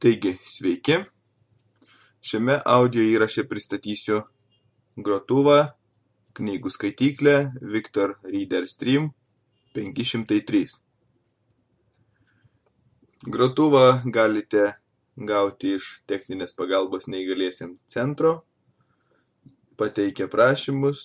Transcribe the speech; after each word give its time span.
Taigi, 0.00 0.30
sveiki. 0.48 0.94
Šiame 2.24 2.54
audio 2.64 3.02
įraše 3.04 3.42
pristatysiu 3.44 4.22
grotuvą, 4.96 5.56
knygų 6.38 6.70
skaityklę 6.72 7.34
Victor 7.74 8.14
Reader 8.24 8.64
Stream 8.72 9.10
503. 9.76 10.62
Grotuvą 13.36 13.82
galite 14.16 14.62
gauti 15.32 15.74
iš 15.76 15.88
techninės 16.08 16.56
pagalbos 16.56 17.04
neįgaliesiems 17.12 17.76
centro, 17.96 18.30
pateikę 19.76 20.30
prašymus, 20.32 21.02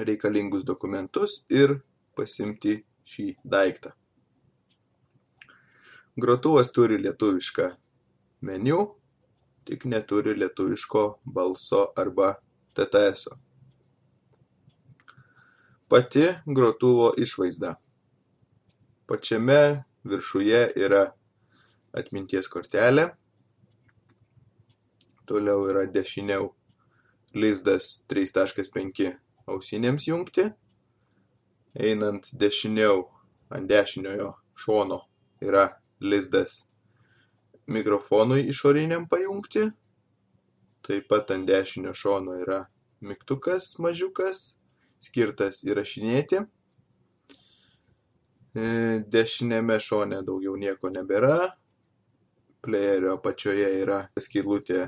reikalingus 0.00 0.64
dokumentus 0.64 1.42
ir 1.52 1.76
pasimti 2.16 2.78
šį 3.04 3.28
daiktą. 3.44 3.92
Grotuvas 6.16 6.70
turi 6.72 7.00
lietuvišką 7.02 7.64
meniu, 8.46 8.94
tik 9.66 9.84
neturi 9.84 10.34
lietuviško 10.38 11.02
balso 11.24 11.86
arba 11.96 12.34
TTS. 12.74 13.26
-o. 13.26 13.36
Pati 15.88 16.24
grotuvo 16.46 17.12
išvaizda. 17.16 17.74
Pačiame 19.06 19.84
viršuje 20.04 20.72
yra 20.76 21.02
atminties 21.92 22.48
kortelė, 22.48 23.10
toliau 25.26 25.68
yra 25.68 25.84
dešiniau 25.86 26.48
lizdas 27.34 28.04
3.5 28.08 29.12
ausinėms 29.46 30.08
jungti, 30.08 30.48
einant 31.74 32.30
dešiniau 32.32 33.10
ant 33.50 33.68
dešiniojo 33.68 34.34
šono 34.54 35.00
yra 35.40 35.83
lizdas 36.04 36.62
mikrofonui 37.66 38.44
išoriniam 38.52 39.08
pajungti, 39.08 39.68
taip 40.84 41.08
pat 41.08 41.30
ant 41.32 41.48
dešinio 41.48 41.94
šono 41.96 42.36
yra 42.40 42.64
mygtukas 43.04 43.74
mažiukas, 43.80 44.42
skirtas 45.04 45.62
įrašinėti. 45.64 46.44
E, 48.54 48.66
Dešinėme 49.10 49.78
šone 49.82 50.20
daugiau 50.26 50.54
nieko 50.60 50.92
nebėra. 50.92 51.54
Playerio 52.64 53.16
apačioje 53.18 53.66
yra 53.82 54.04
skylutė 54.20 54.86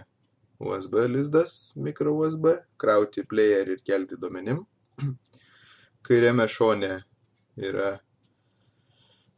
USB 0.62 1.02
lizdas, 1.10 1.74
micro 1.76 2.14
USB, 2.16 2.54
krauti 2.80 3.24
playerį 3.28 3.76
ir 3.76 3.82
kelti 3.84 4.16
duomenim. 4.20 4.62
Kairiame 6.06 6.46
šone 6.48 6.92
yra 7.56 7.96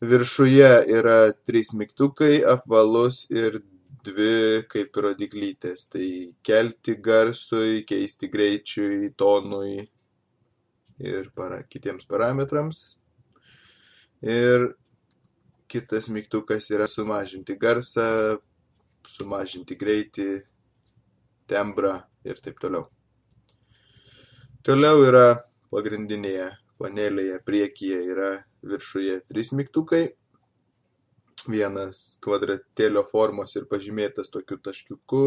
viršuje 0.01 0.71
yra 0.99 1.33
trys 1.47 1.73
mygtukai, 1.75 2.43
apvalus 2.47 3.25
ir 3.31 3.61
dvi 4.07 4.65
kaip 4.71 4.97
rodyklytės. 4.97 5.89
Tai 5.93 6.09
kelti 6.47 6.97
garsui, 7.03 7.85
keisti 7.89 8.31
greičiui, 8.31 9.13
tonui 9.19 9.89
ir 10.99 11.31
para, 11.35 11.63
kitiems 11.63 12.07
parametrams. 12.11 12.85
Ir 14.23 14.73
kitas 15.71 16.09
mygtukas 16.11 16.71
yra 16.75 16.89
sumažinti 16.91 17.55
garsą, 17.59 18.39
sumažinti 19.07 19.77
greitį, 19.79 20.31
tembrą 21.49 21.99
ir 22.27 22.41
taip 22.43 22.59
toliau. 22.63 22.89
Toliau 24.67 25.05
yra 25.07 25.27
pagrindinėje 25.73 26.49
panelėje 26.79 27.39
priekyje 27.47 27.99
yra 28.13 28.31
viršuje 28.67 29.21
trys 29.29 29.53
mygtukai. 29.57 30.09
Vienas 31.49 32.19
kvadratėlio 32.25 33.05
formos 33.09 33.57
ir 33.57 33.67
pažymėtas 33.71 34.31
tokiu 34.35 34.59
taškiuku. 34.63 35.25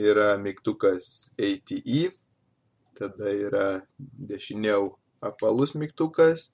Yra 0.00 0.38
mygtukas 0.40 1.32
ATE, 1.36 2.12
tada 2.96 3.32
yra 3.36 3.66
dešiniau 4.00 4.94
apvalus 5.20 5.74
mygtukas, 5.76 6.48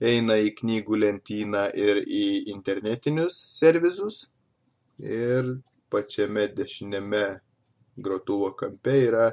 eina 0.00 0.38
į 0.40 0.54
knygų 0.62 1.02
lentyną 1.02 1.66
ir 1.76 2.00
į 2.02 2.24
internetinius 2.54 3.36
servisus. 3.58 4.24
Ir 5.02 5.58
pačiame 5.92 6.46
dešiniame 6.56 7.26
grotuvo 8.00 8.52
kampe 8.56 8.96
yra 9.10 9.28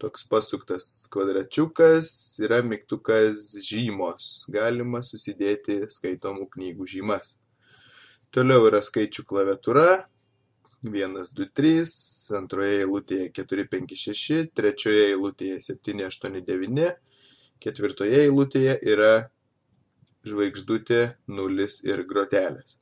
toks 0.00 0.24
pasuktas 0.24 0.86
kvadračiukas, 1.12 2.08
yra 2.40 2.62
mygtukas 2.64 3.50
žymos. 3.66 4.46
Galima 4.52 5.02
susidėti 5.04 5.82
skaitomų 5.92 6.48
knygų 6.54 6.88
žymas. 6.88 7.34
Toliau 8.32 8.64
yra 8.70 8.80
skaičių 8.84 9.26
klaviatūra. 9.28 9.86
1, 10.86 11.16
2, 11.36 11.46
3, 11.60 11.92
antroje 12.38 12.78
eilutėje 12.80 13.28
4, 13.36 13.66
5, 13.74 13.96
6, 14.00 14.38
trečioje 14.56 15.10
eilutėje 15.10 15.58
7, 15.66 16.06
8, 16.08 16.40
9, 16.46 16.86
ketvirtoje 17.60 18.22
eilutėje 18.24 18.78
yra 18.88 19.12
žvaigždutė, 20.24 21.02
nulis 21.28 21.82
ir 21.84 22.00
grotelės. 22.08 22.78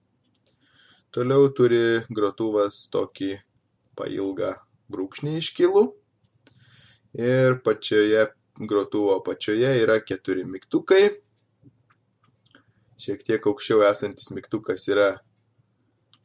Toliau 1.10 1.50
turi 1.50 2.04
grotuvas 2.14 2.84
tokį 2.94 3.32
pailgą 3.98 4.54
brūkšnį 4.92 5.38
iškilų 5.40 5.88
ir 7.14 7.60
pačioje 7.64 8.26
grotuvo 8.58 9.16
apačioje 9.16 9.70
yra 9.82 10.00
keturi 10.04 10.44
mygtukai. 10.44 11.08
Šiek 12.98 13.22
tiek 13.22 13.46
aukščiau 13.46 13.84
esantis 13.86 14.32
mygtukas 14.34 14.88
yra 14.90 15.12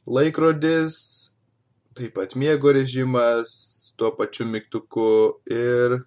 laikrodis, 0.10 0.96
taip 1.94 2.16
pat 2.18 2.34
miego 2.36 2.74
režimas 2.74 3.54
tuo 3.98 4.10
pačiu 4.18 4.48
mygtuku 4.50 5.10
ir 5.54 6.00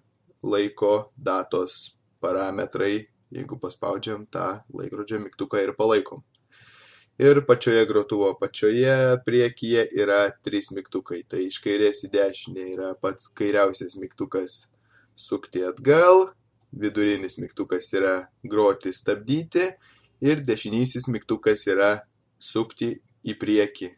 laiko 0.43 1.13
datos 1.15 1.95
parametrai, 2.21 3.07
jeigu 3.31 3.59
paspaudžiam 3.59 4.27
tą 4.31 4.59
laikrodžio 4.73 5.21
mygtuką 5.23 5.63
ir 5.63 5.73
palaikom. 5.79 6.23
Ir 7.17 7.39
pačioje 7.47 7.85
grotuvo 7.89 8.27
apačioje 8.29 9.17
priekyje 9.25 9.87
yra 9.97 10.19
trys 10.45 10.69
mygtukai. 10.75 11.23
Tai 11.25 11.39
iš 11.47 11.57
kairės 11.63 12.03
į 12.05 12.11
dešinę 12.13 12.65
yra 12.75 12.91
pats 13.01 13.31
kairiausias 13.33 13.97
mygtukas 13.97 14.67
sukti 15.17 15.63
atgal, 15.65 16.27
vidurinis 16.71 17.39
mygtukas 17.41 17.89
yra 17.97 18.27
groti 18.45 18.93
stabdyti 18.93 19.65
ir 20.21 20.43
dešinysis 20.45 21.09
mygtukas 21.09 21.65
yra 21.73 21.89
sukti 22.37 22.93
į 23.25 23.33
priekį 23.41 23.89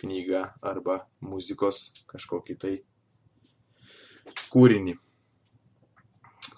knygą 0.00 0.44
arba 0.62 1.00
muzikos 1.26 1.88
kažkokį 2.10 2.58
tai 2.62 2.74
kūrinį. 4.54 4.94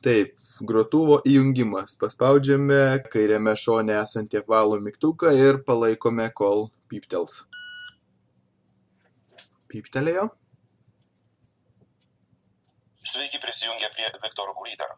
Taip, 0.02 0.36
grotuvo 0.60 1.20
įjungimas. 1.28 1.96
Paspaudžiame 2.00 3.02
kairiame 3.12 3.54
šone 3.56 3.96
esantį 4.00 4.42
apvalų 4.42 4.80
mygtuką 4.84 5.32
ir 5.38 5.62
palaikome, 5.66 6.28
kol 6.34 6.68
pyptels. 6.92 7.42
Pyptelėjo. 9.72 10.28
Sveiki 13.02 13.40
prisijungę 13.42 13.88
prie 13.96 14.10
Viktoro 14.22 14.54
Reader. 14.64 14.92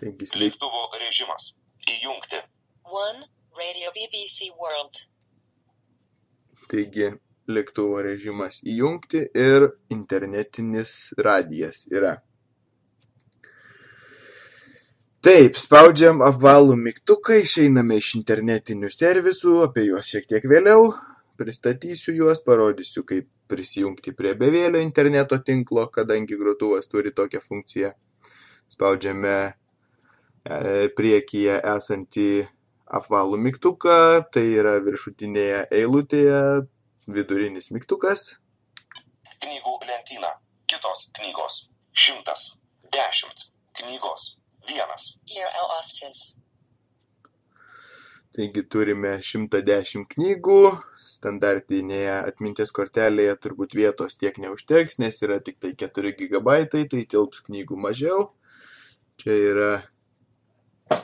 Taigi 0.00 0.26
sveiki. 0.26 0.48
Lėktuvo 0.48 0.88
režimas. 0.98 1.52
Įjungti. 1.86 2.40
1. 2.88 3.22
Radio 3.58 3.92
BBC 3.94 4.48
World. 4.58 5.04
Taigi 6.72 7.12
lėktuvo 7.52 8.02
režimas 8.06 8.60
įjungti 8.64 9.22
ir 9.36 9.68
internetinis 9.94 11.12
radijas 11.18 11.84
yra. 11.92 12.16
Taip, 15.22 15.54
spaudžiam 15.54 16.18
apvalų 16.26 16.74
mygtuką, 16.80 17.36
išeiname 17.44 17.94
iš 18.00 18.08
internetinių 18.18 18.88
servisų, 18.90 19.52
apie 19.62 19.84
juos 19.86 20.08
šiek 20.10 20.24
tiek 20.32 20.48
vėliau, 20.50 20.88
pristatysiu 21.38 22.16
juos, 22.16 22.40
parodysiu, 22.42 23.04
kaip 23.06 23.28
prisijungti 23.52 24.16
prie 24.18 24.32
bevėlio 24.40 24.80
interneto 24.82 25.38
tinklo, 25.46 25.84
kadangi 25.94 26.40
grotuvas 26.40 26.90
turi 26.90 27.14
tokią 27.14 27.38
funkciją. 27.44 27.92
Spaudžiame 28.74 29.36
e, 29.46 29.54
priekyje 30.98 31.60
esantį 31.76 32.28
apvalų 32.98 33.38
mygtuką, 33.46 34.02
tai 34.34 34.46
yra 34.58 34.74
viršutinėje 34.82 35.64
eilutėje 35.84 36.44
vidurinis 37.14 37.70
mygtukas. 37.70 38.40
Knygų 39.38 39.78
lentyna. 39.86 40.34
Kitos 40.66 41.12
knygos. 41.14 41.64
Šimtas. 41.94 42.56
Dešimt. 42.90 43.52
Knygos. 43.78 44.32
Vienas. 44.68 45.12
Taigi 48.32 48.62
turime 48.64 49.18
110 49.20 50.06
knygų, 50.14 50.60
standartinėje 51.04 52.14
atminties 52.30 52.70
kortelėje 52.72 53.34
turbūt 53.44 53.74
vietos 53.76 54.16
tiek 54.16 54.38
neužteks, 54.40 54.96
nes 55.02 55.18
yra 55.26 55.36
tik 55.44 55.58
tai 55.60 55.74
4 55.76 56.14
GB, 56.16 56.54
tai 56.72 56.86
tilps 56.88 57.42
knygų 57.44 57.76
mažiau. 57.76 58.30
Čia 59.20 59.36
yra 59.50 59.72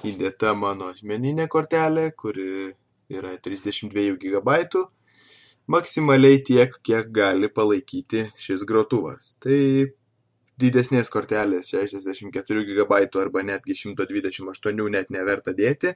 įdėta 0.08 0.54
mano 0.56 0.88
asmeninė 0.94 1.50
kortelė, 1.52 2.08
kuri 2.16 2.72
yra 3.12 3.34
32 3.44 4.16
GB, 4.24 4.56
maksimaliai 5.68 6.40
tiek, 6.48 6.80
kiek 6.80 7.12
gali 7.12 7.52
palaikyti 7.52 8.30
šis 8.40 8.64
grotuvas. 8.68 9.34
Tai 9.44 9.60
didesnės 10.58 11.10
kortelės 11.12 11.70
64 11.72 12.64
GB 12.68 12.98
arba 13.22 13.44
netgi 13.46 13.76
128 13.78 14.88
net 14.94 15.12
neverta 15.14 15.54
dėti, 15.54 15.94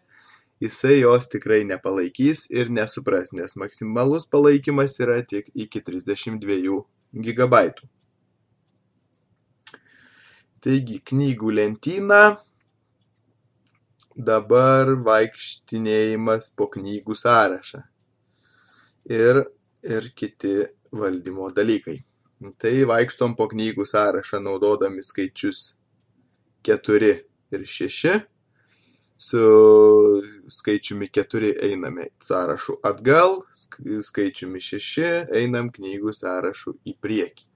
jisai 0.62 1.00
jos 1.00 1.28
tikrai 1.32 1.62
nepalaikys 1.66 2.46
ir 2.54 2.70
nesupras, 2.70 3.32
nes 3.32 3.56
maksimalus 3.58 4.28
palaikymas 4.30 4.98
yra 5.02 5.18
tik 5.26 5.50
iki 5.54 5.82
32 5.82 6.78
GB. 7.12 7.64
Taigi, 10.62 11.00
knygų 11.10 11.56
lentyna, 11.58 12.22
dabar 14.14 14.92
vaikštinėjimas 15.08 16.52
po 16.54 16.68
knygų 16.70 17.16
sąrašą 17.18 17.82
ir, 19.10 19.42
ir 19.82 20.08
kiti 20.14 20.54
valdymo 20.94 21.50
dalykai. 21.56 21.98
Tai 22.42 22.72
vaikštom 22.90 23.36
po 23.38 23.46
knygų 23.50 23.84
sąrašą 23.86 24.40
naudodami 24.42 25.02
skaičius 25.06 25.76
4 26.66 27.10
ir 27.54 27.66
6. 27.66 28.16
Su 29.22 29.42
skaičiumi 30.50 31.06
4 31.14 31.52
einame 31.68 32.08
sąrašu 32.18 32.80
atgal, 32.82 33.38
skaičiumi 34.08 34.58
6 34.58 35.06
einam 35.38 35.70
knygų 35.70 36.16
sąrašu 36.18 36.74
į 36.82 36.96
priekį. 36.98 37.46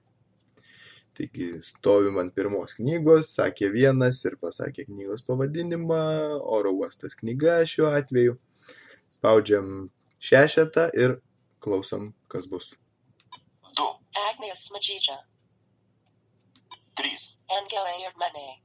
Taigi 1.17 1.49
stovim 1.65 2.21
ant 2.21 2.35
pirmos 2.37 2.77
knygos, 2.77 3.33
sakė 3.35 3.71
vienas 3.73 4.23
ir 4.29 4.39
pasakė 4.39 4.85
knygos 4.87 5.25
pavadinimą, 5.27 6.01
oro 6.57 6.75
uostas 6.77 7.17
knyga 7.17 7.59
šiuo 7.67 7.91
atveju. 7.99 8.37
Spaudžiam 9.11 9.87
šešetą 10.21 10.91
ir 10.95 11.17
klausom, 11.59 12.13
kas 12.31 12.47
bus. 12.47 12.75
2, 14.37 14.39
Agnius 14.39 14.69
Smagija. 14.69 15.17
3, 16.95 17.37
Angela 17.49 17.89
Yurmane. 18.03 18.61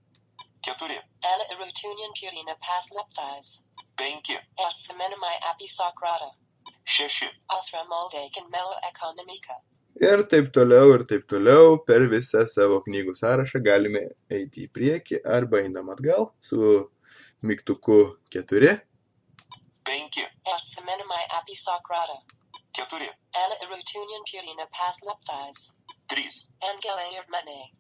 4, 0.62 1.02
Ella 1.22 1.44
Irutunian 1.50 2.12
Purina 2.12 2.54
Pasleptais. 2.60 3.62
5, 3.96 4.40
Atsemenamai 4.58 5.38
Apisokrata. 5.50 6.32
6, 6.84 7.30
Asra 7.48 7.84
Moldakin 7.84 8.50
Melo 8.50 8.76
Economica. 8.90 9.54
Ir 10.00 10.22
taip 10.28 10.52
toliau, 10.52 10.94
ir 10.94 11.04
taip 11.04 11.26
toliau 11.28 11.78
per 11.86 12.00
visą 12.08 12.46
savo 12.48 12.80
knygų 12.86 13.14
sąrašą 13.16 13.60
galime 13.64 14.02
eiti 14.30 14.66
į 14.66 14.72
priekį 14.76 15.20
arba 15.36 15.60
einam 15.60 15.90
atgal 15.92 16.30
su 16.40 16.88
mygtuku 17.42 17.98
4. 18.32 18.76
5, 19.84 20.22
Atsemenamai 20.56 21.24
Apisokrata. 21.40 22.41
4, 22.72 23.08
Ella 23.42 23.56
Irutunian 23.64 24.22
Purina 24.28 24.66
Pasleptais. 24.72 25.72
3, 26.08 26.48
Angela 26.70 27.04
Yurmane. 27.14 27.72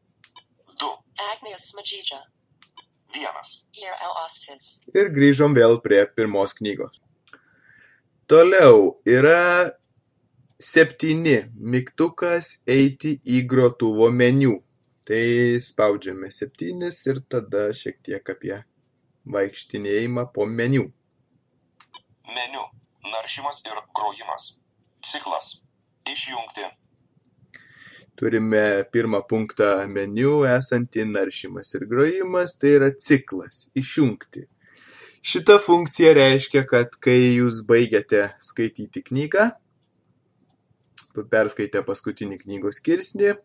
2, 0.78 0.90
Agnius 1.32 1.70
Smagija. 1.70 2.20
1. 3.14 3.62
Ir 3.72 3.92
El 4.04 4.12
Ostis. 4.24 4.80
Ir 4.94 5.12
grįžom 5.16 5.54
vėl 5.56 5.78
prie 5.84 6.02
pirmos 6.16 6.54
knygos. 6.56 7.00
Toliau 8.28 9.00
yra 9.04 9.72
septyni 10.56 11.38
mygtukas 11.56 12.62
eiti 12.66 13.18
į 13.24 13.42
grotuvo 13.48 14.08
meniu. 14.10 14.60
Tai 15.08 15.24
spaudžiame 15.60 16.30
septynis 16.30 17.00
ir 17.10 17.20
tada 17.28 17.66
šiek 17.74 17.98
tiek 18.06 18.32
apie 18.34 18.54
vaikštinėjimą 19.34 20.28
po 20.34 20.46
meniu. 20.46 20.86
Meniu. 22.36 22.68
Naršymas 23.12 23.64
ir 23.66 23.80
grojimas. 23.98 24.52
Ciklas. 25.02 25.58
Išjungti. 26.06 26.66
Turime 28.18 28.84
pirmą 28.92 29.22
punktą 29.28 29.68
meniu 29.90 30.42
esantį 30.46 31.06
naršymas 31.10 31.72
ir 31.78 31.86
grojimas, 31.90 32.56
tai 32.60 32.74
yra 32.78 32.90
ciklas- 32.94 33.66
išjungti. 33.82 34.44
Šita 35.22 35.58
funkcija 35.62 36.12
reiškia, 36.18 36.64
kad 36.68 36.96
kai 37.00 37.38
jūs 37.38 37.62
baigiate 37.66 38.34
skaityti 38.42 39.02
knygą, 39.06 39.50
perskaitę 41.30 41.82
paskutinį 41.86 42.40
knygos 42.42 42.80
skirsnį, 42.80 43.36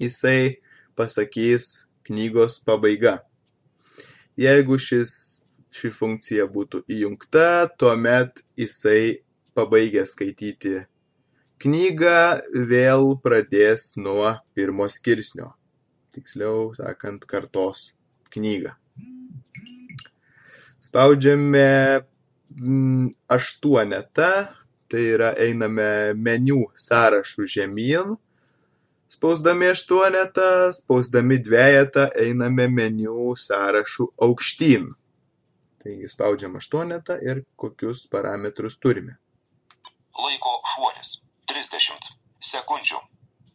jisai 0.00 0.62
pasakys 0.96 1.86
knygos 2.06 2.60
pabaiga. 2.64 3.18
Jeigu 4.38 4.78
šis, 4.78 5.42
ši 5.72 5.90
funkcija 5.90 6.46
būtų 6.46 6.84
įjungta, 6.86 7.68
tuomet 7.78 8.42
jisai 8.56 9.25
pabaigęs 9.56 10.12
skaityti 10.14 10.76
knygą 11.62 12.18
vėl 12.70 13.14
pradės 13.24 13.94
nuo 13.96 14.34
pirmo 14.56 14.88
skirsnio. 14.92 15.52
Tiksliau 16.12 16.72
sakant, 16.76 17.24
kartos 17.28 17.90
knygą. 18.32 18.74
Spaudžiame 20.80 21.68
mm, 22.54 23.08
aštuonetą, 23.32 24.30
tai 24.86 25.02
yra 25.16 25.32
einame 25.42 26.14
meniu 26.14 26.62
sąrašų 26.78 27.48
žemyn, 27.56 28.14
spausdami 29.10 29.72
aštuonetą, 29.72 30.70
spausdami 30.76 31.40
dvejetą 31.42 32.08
einame 32.22 32.68
meniu 32.70 33.34
sąrašų 33.40 34.12
aukštyn. 34.28 34.92
Taigi 35.82 36.10
spaudžiam 36.10 36.56
aštuonetą 36.60 37.18
ir 37.24 37.44
kokius 37.58 38.06
parametrus 38.10 38.78
turime. 38.78 39.16
Laiko 40.22 40.56
šuolis. 40.72 41.20
30 41.50 42.10
sekundžių. 42.42 42.98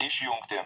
Išjungti. 0.06 0.62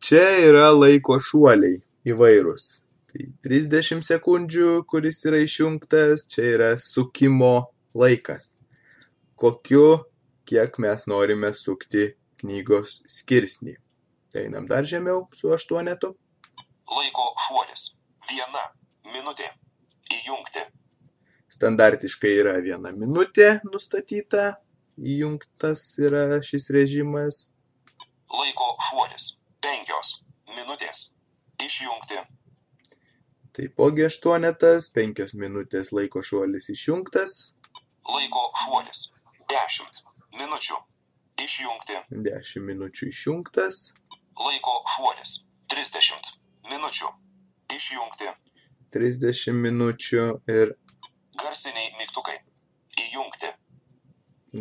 Čia 0.00 0.22
yra 0.48 0.70
laiko 0.72 1.18
šuoliai 1.20 1.80
įvairūs. 2.08 2.68
Tai 3.10 3.26
30 3.44 4.06
sekundžių, 4.06 4.70
kuris 4.88 5.20
yra 5.28 5.40
išjungtas, 5.42 6.28
čia 6.30 6.46
yra 6.54 6.70
sukimo 6.78 7.70
laikas. 7.98 8.54
Kokiu, 9.40 10.06
kiek 10.48 10.78
mes 10.82 11.06
norime 11.10 11.50
sukti 11.56 12.12
knygos 12.40 13.00
skirsnį. 13.10 13.76
Tai 14.30 14.44
einam 14.46 14.68
dar 14.70 14.86
žemiau 14.86 15.26
su 15.34 15.50
aštuonetu. 15.56 16.14
Laiko 16.90 17.26
šuolis. 17.46 17.90
Viena 18.30 18.68
minutė. 19.10 19.50
Įjungti. 20.10 20.64
Standartiškai 21.50 22.32
yra 22.42 22.56
viena 22.62 22.92
minutė 22.94 23.48
nustatyta, 23.66 24.54
įjungtas 24.98 25.84
yra 25.98 26.40
šis 26.46 26.70
režimas. 26.76 27.40
Laiko 28.30 28.74
šuolis. 28.88 29.32
Penkios 29.60 30.20
minutės. 30.54 31.08
Išjungti. 31.60 32.20
Taipogi 33.56 34.06
aštuonetas, 34.06 34.92
penkios 34.94 35.34
minutės 35.34 35.90
laiko 35.92 36.22
šuolis 36.22 36.70
išjungtas, 36.72 37.40
Laiko 38.10 38.44
šuolis. 38.64 39.00
Dešimt 39.50 40.00
minučių. 40.38 40.78
Išjungti. 41.40 41.98
10 42.26 42.64
minučių 42.68 43.08
išjungtas, 43.10 43.80
Laiko 44.40 44.74
šuolis. 44.94 45.34
30 45.72 46.32
minučių. 46.70 47.10
Išjungti. 47.76 48.30
30 48.96 49.60
minučių 49.66 50.24
ir 50.54 50.74
Garsiniai 51.40 51.92
mygtukai. 51.98 52.38
Įjungti. 53.00 53.48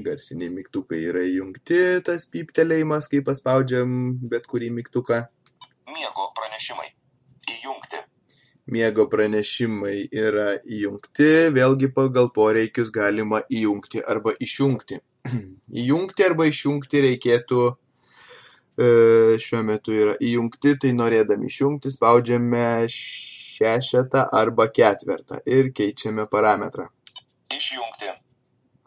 garsiniai 0.05 0.51
mygtukai 0.53 0.99
yra 1.09 1.23
įjungti, 1.25 1.79
tas 2.05 2.27
pyptelėjimas, 2.29 3.07
kai 3.09 3.23
paspaudžiam 3.25 3.89
bet 4.31 4.45
kurį 4.47 4.69
mygtuką. 4.77 5.23
Miego 5.89 6.27
pranešimai. 6.37 6.91
Įjungti. 7.55 8.03
Miego 8.69 9.07
pranešimai 9.09 9.97
yra 10.13 10.53
įjungti, 10.61 11.29
vėlgi 11.57 11.89
pagal 11.95 12.29
poreikius 12.35 12.93
galima 12.93 13.41
įjungti 13.49 14.05
arba 14.05 14.35
išjungti. 14.39 15.01
įjungti 15.83 16.27
arba 16.29 16.45
išjungti 16.51 17.01
reikėtų, 17.07 17.63
e, 18.77 18.91
šiuo 19.41 19.65
metu 19.65 19.97
yra 19.97 20.13
įjungti, 20.21 20.77
tai 20.85 20.93
norėdami 20.93 21.49
išjungti 21.49 21.91
spaudžiame 21.97 22.67
šešetą 23.59 24.25
arba 24.41 24.67
ketvertą 24.71 25.41
ir 25.45 25.71
keičiame 25.75 26.25
parametrą. 26.31 26.87
Išjungti. 27.51 28.11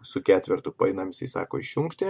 Su 0.03 0.23
ketvertu 0.25 0.73
painam, 0.73 1.11
jisai 1.13 1.29
sako 1.29 1.61
išjungti, 1.63 2.09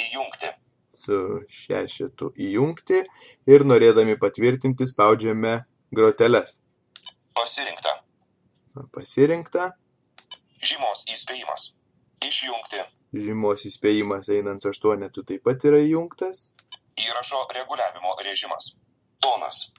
Įjungti. 0.00 0.48
su 0.90 1.18
šešetu 1.46 2.32
įjungti 2.48 3.02
ir 3.46 3.64
norėdami 3.68 4.16
patvirtinti 4.18 4.86
spaudžiame 4.90 5.52
groteles. 5.94 6.56
Pasirinkta. 7.34 7.92
Pasirinkta, 8.94 9.70
Žymos 10.64 11.04
įspėjimas. 11.12 11.74
Išjungti. 12.24 12.80
žymos 13.12 13.66
įspėjimas 13.68 14.30
einant 14.32 14.64
aštuonetu 14.66 15.22
taip 15.28 15.42
pat 15.44 15.64
yra 15.68 15.78
įjungtas, 15.84 16.52
Įrašo 16.96 17.40
reguliavimo 17.54 18.14
režimas. 18.24 18.72
Tonas. 19.20 19.72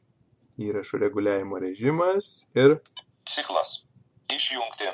Įrašų 0.62 1.01
reguliavimo 1.05 1.59
režimas 1.62 2.47
ir 2.55 2.79
Ciklas. 3.25 3.81
Išjungti. 4.29 4.91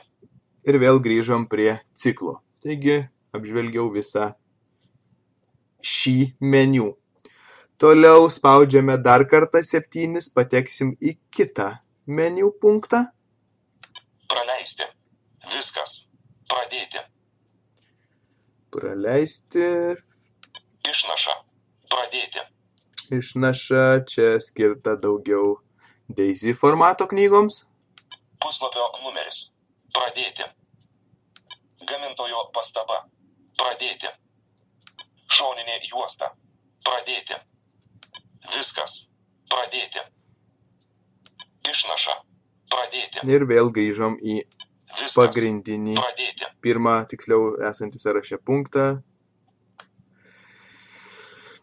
Ir 0.67 0.77
vėl 0.79 1.01
grįžom 1.03 1.47
prie 1.51 1.73
ciklo. 1.97 2.37
Taigi 2.63 3.01
apžvelgiau 3.35 3.89
visą 3.91 4.31
šį 5.83 6.33
meniu. 6.39 6.93
Toliau 7.81 8.29
spaudžiame 8.29 8.95
dar 9.01 9.25
kartą 9.27 9.63
septynis, 9.65 10.29
pateksim 10.29 10.93
į 11.01 11.15
kitą 11.33 11.71
meniu 12.05 12.51
punktą. 12.61 13.07
Praleisti. 14.31 14.87
Viskas. 15.51 16.03
Pradėti. 16.51 17.03
Praleisti. 18.71 19.67
Išnaša. 20.87 21.35
Pradėti. 21.91 22.45
Išnaša 23.11 24.07
čia 24.07 24.39
skirta 24.39 24.95
daugiau 24.95 25.59
Daisy 26.07 26.53
formato 26.55 27.07
knygoms. 27.11 27.65
Puslapio 28.39 28.85
numeris. 29.03 29.51
Pradėti. 29.91 30.47
Gamintojo 31.87 32.45
pastaba. 32.55 33.01
Pradėti. 33.59 34.07
Šoninė 35.27 35.77
juosta. 35.89 36.31
Pradėti. 36.87 37.35
Viskas. 38.55 38.95
Pradėti. 39.51 40.07
Išnaša. 41.67 42.15
Pradėti. 42.71 43.27
Ir 43.27 43.43
vėl 43.51 43.71
grįžom 43.75 44.17
į 44.23 44.39
Viskas. 44.95 45.19
pagrindinį 45.19 45.99
Pradėti. 45.99 46.47
pirmą, 46.63 47.01
tiksliau 47.11 47.57
esantį 47.69 47.99
sąraše 47.99 48.39
punktą. 48.39 49.01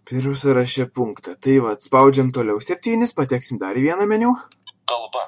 Pirmą 0.09 0.35
sąraše 0.35 0.87
punktą. 0.87 1.35
Tai 1.41 1.59
va, 1.65 1.75
spaudžiam 1.81 2.33
toliau 2.33 2.63
septynis, 2.65 3.13
pateksim 3.13 3.59
dar 3.61 3.77
į 3.77 3.85
vieną 3.91 4.07
meniu. 4.09 4.33
Kalba. 4.89 5.27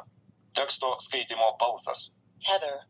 Teksto 0.56 0.94
skaitimo 1.04 1.52
balsas. 1.60 2.08
Heather. 2.46 2.80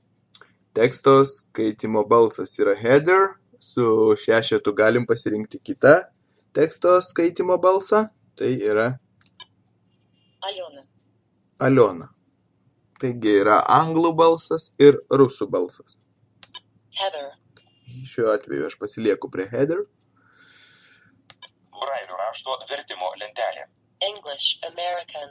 Teksto 0.75 1.25
skaitimo 1.26 2.04
balsas 2.06 2.54
yra 2.62 2.76
header, 2.78 3.35
su 3.59 4.14
šešetu 4.23 4.73
galim 4.78 5.06
pasirinkti 5.06 5.59
kitą 5.59 5.99
teksto 6.52 7.00
skaitimo 7.02 7.59
balsą, 7.59 8.06
tai 8.38 8.54
yra 8.62 8.99
Alona. 10.40 10.82
Aliona. 11.61 12.09
Taigi 13.00 13.32
yra 13.42 13.61
anglų 13.68 14.12
balsas 14.16 14.70
ir 14.80 14.99
rusų 15.11 15.47
balsas. 15.52 15.97
Heather. 16.97 17.30
Šiuo 18.06 18.30
atveju 18.32 18.68
aš 18.68 18.76
pasilieku 18.80 19.30
prie 19.32 19.47
header. 19.50 19.85
Brailio 22.50 22.64
rašto 22.66 22.75
vertimo 22.75 23.12
lentelė. 23.21 23.64
English. 24.00 24.59
American. 24.66 25.30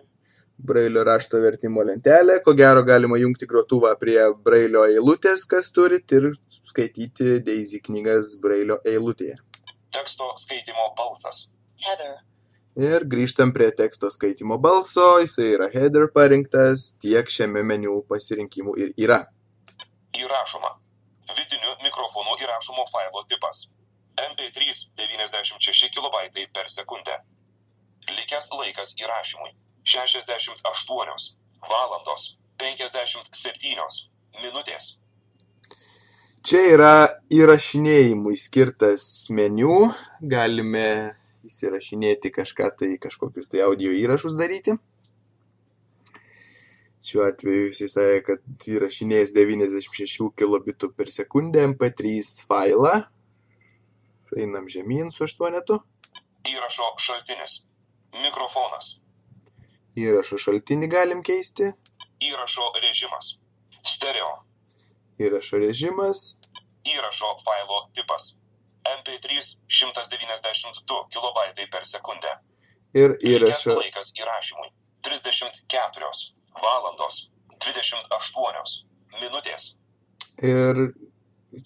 Brailio 0.58 1.04
rašto 1.04 1.40
vertimo 1.40 1.84
lentelė. 1.84 2.40
Ko 2.44 2.54
gero 2.54 2.84
galima 2.84 3.18
jungti 3.20 3.48
grotuvą 3.48 3.96
prie 4.00 4.20
brailio 4.46 4.86
eilutės, 4.86 5.46
kas 5.48 5.72
turit, 5.72 6.12
ir 6.12 6.32
skaityti 6.72 7.40
Daisy 7.46 7.80
knygas 7.80 8.36
brailio 8.44 8.80
eilutėje. 8.86 9.38
Teksto 9.96 10.34
skaitimo 10.38 10.94
balsas. 10.98 11.48
Heather. 11.84 12.20
Ir 12.80 13.04
grįžtam 13.12 13.52
prie 13.56 13.72
teksto 13.76 14.12
skaitimo 14.12 14.58
balso, 14.62 15.18
jisai 15.20 15.50
yra 15.56 15.70
header 15.74 16.08
parinktas, 16.14 16.94
tiek 17.02 17.28
šiame 17.28 17.64
meniu 17.64 18.04
pasirinkimų 18.08 18.78
ir 18.80 18.94
yra. 19.08 19.24
Įrašoma. 20.16 20.76
Vidiniu 21.36 21.76
mikrofonu 21.84 22.38
įrašomo 22.44 22.86
failo 22.94 23.26
tipas. 23.32 23.68
MP3 24.28 24.86
96 25.00 25.90
KB 25.96 26.46
per 26.54 26.70
sekundę. 26.72 27.20
Likęs 28.10 28.50
laikas 28.52 28.96
įrašymui 28.98 29.52
68 29.86 31.30
valandos 31.70 32.36
57 32.60 34.10
minutės. 34.42 34.98
Čia 36.40 36.60
yra 36.74 36.94
įrašinėjimui 37.36 38.38
skirtas 38.40 39.04
meniu, 39.36 39.90
galime 40.22 40.86
įsirašinėti 41.50 42.32
kažką 42.32 42.70
tai, 42.80 42.94
kažkokius 43.02 43.52
tai 43.52 43.66
audio 43.66 43.92
įrašus 43.92 44.38
daryti. 44.40 44.78
Šiuo 47.04 47.26
atveju 47.28 47.70
jisai 47.70 47.90
sakė, 47.92 48.22
kad 48.28 48.68
įrašinės 48.72 49.32
96 49.36 50.32
kilobitų 50.40 50.92
per 50.96 51.12
sekundę 51.12 51.64
MP3 51.70 52.20
failą. 52.48 52.96
Einam 54.38 54.68
žemyn 54.70 55.12
su 55.12 55.24
aštuonetu. 55.26 55.80
Įrašo 56.50 56.90
šaltinis. 57.02 57.64
Mikrofonas. 58.14 58.98
Įrašo 59.98 60.38
šaltinį 60.42 60.90
galim 60.92 61.24
keisti. 61.26 61.72
Įrašo 62.22 62.70
režimas. 62.84 63.38
Stereo. 63.86 64.32
Įrašo 65.20 65.62
režimas. 65.64 66.40
Įrašo 66.86 67.32
failo 67.46 67.82
tipas. 67.98 68.34
MP3 68.90 69.42
192 69.68 71.02
KB 71.14 71.68
per 71.72 71.86
sekundę. 71.86 72.36
Ir 72.98 73.14
įrašo 73.22 73.76
laikas 73.78 74.14
įrašymui 74.18 74.72
34 75.06 76.10
valandos 76.64 77.30
28 77.66 78.86
minutės. 79.22 79.76
Ir 80.42 80.82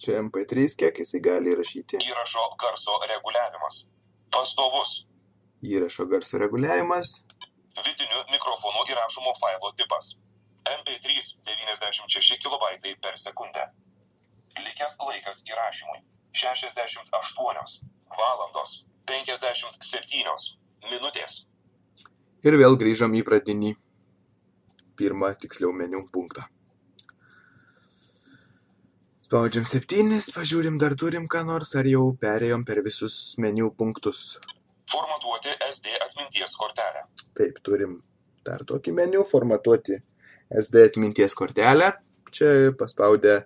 čia 0.03 0.19
MP3 0.21 0.67
kiek 0.79 0.99
jisai 1.03 1.21
gali 1.23 1.53
įrašyti. 1.53 1.99
Įrašo 1.99 2.43
garso 2.61 2.97
reguliavimas. 3.11 3.83
Pastovus. 4.33 5.03
Įrašo 5.63 6.07
garso 6.11 6.39
reguliavimas. 6.41 7.11
Vidiniu 7.83 8.23
mikrofonu 8.31 8.85
įrašomo 8.93 9.33
failo 9.41 9.73
tipas. 9.79 10.15
MP3 10.69 11.19
96 11.49 12.39
KB 12.43 12.95
per 13.03 13.19
sekundę. 13.19 13.67
Likęs 14.63 14.99
laikas 15.01 15.41
įrašymui 15.49 15.99
68 16.33 17.81
valandos 18.17 18.83
57 19.09 20.57
minutės. 20.91 21.43
Ir 22.43 22.57
vėl 22.59 22.77
grįžom 22.79 23.15
į 23.19 23.23
pradinį 23.27 23.73
pirmą 24.99 25.33
tiksliau 25.39 25.73
meniu 25.75 26.03
punktą. 26.13 26.45
Spaudžiam 29.23 29.63
septynis, 29.63 30.25
pažiūrim, 30.35 30.75
dar 30.81 30.97
turim 30.99 31.29
ką 31.31 31.45
nors, 31.47 31.69
ar 31.79 31.87
jau 31.87 32.09
perėjom 32.19 32.65
per 32.67 32.81
visus 32.83 33.13
meniu 33.39 33.69
punktus. 33.71 34.35
Formatuoti 34.91 35.53
SD 35.69 35.95
atminties 36.05 36.57
kortelę. 36.59 37.05
Taip, 37.39 37.61
turim 37.63 38.01
dar 38.43 38.65
tokį 38.67 38.95
meniu, 38.99 39.23
formatuoti 39.23 39.95
SD 40.63 40.83
atminties 40.89 41.37
kortelę. 41.39 41.93
Čia 42.35 42.75
paspaudę 42.75 43.39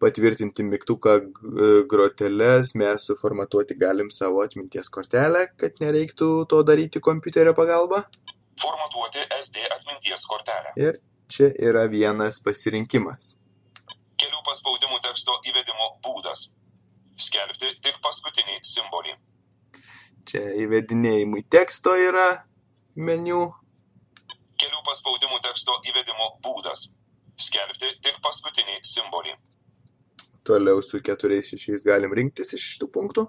patvirtinti 0.00 0.64
mygtuką 0.64 1.18
groteles 1.92 2.72
mes 2.80 3.06
suformatuoti 3.12 3.76
galim 3.76 4.08
savo 4.10 4.40
atminties 4.48 4.88
kortelę, 4.88 5.46
kad 5.60 5.76
nereiktų 5.84 6.32
to 6.48 6.64
daryti 6.64 7.04
kompiuterio 7.04 7.52
pagalba. 7.56 8.06
Formatuoti 8.64 9.28
SD 9.42 9.68
atminties 9.76 10.24
kortelę. 10.24 10.72
Ir 10.80 11.02
čia 11.28 11.52
yra 11.68 11.84
vienas 11.92 12.40
pasirinkimas. 12.40 13.36
Kelių 14.20 14.42
paspaudimų 14.48 14.98
teksto 15.04 15.34
įvedimo 15.50 15.88
būdas. 16.04 16.46
Skelbti 17.20 17.72
tik 17.84 17.98
paskutinį 18.04 18.60
simbolį. 18.64 19.16
Čia 20.26 20.42
įvedinėjimui 20.64 21.42
teksto 21.52 21.94
yra 22.00 22.28
meniu. 22.96 23.42
Kelių 24.60 24.80
paspaudimų 24.88 25.42
teksto 25.44 25.76
įvedimo 25.90 26.30
būdas. 26.44 26.88
Skelbti 27.36 27.92
tik 28.04 28.16
paskutinį 28.24 28.80
simbolį. 28.88 29.36
Toliau 30.46 30.80
su 30.82 31.02
keturiais 31.04 31.50
šešiais 31.52 31.84
galim 31.84 32.12
rinktis 32.16 32.54
iš 32.56 32.64
šitų 32.72 32.88
punktų. 32.96 33.26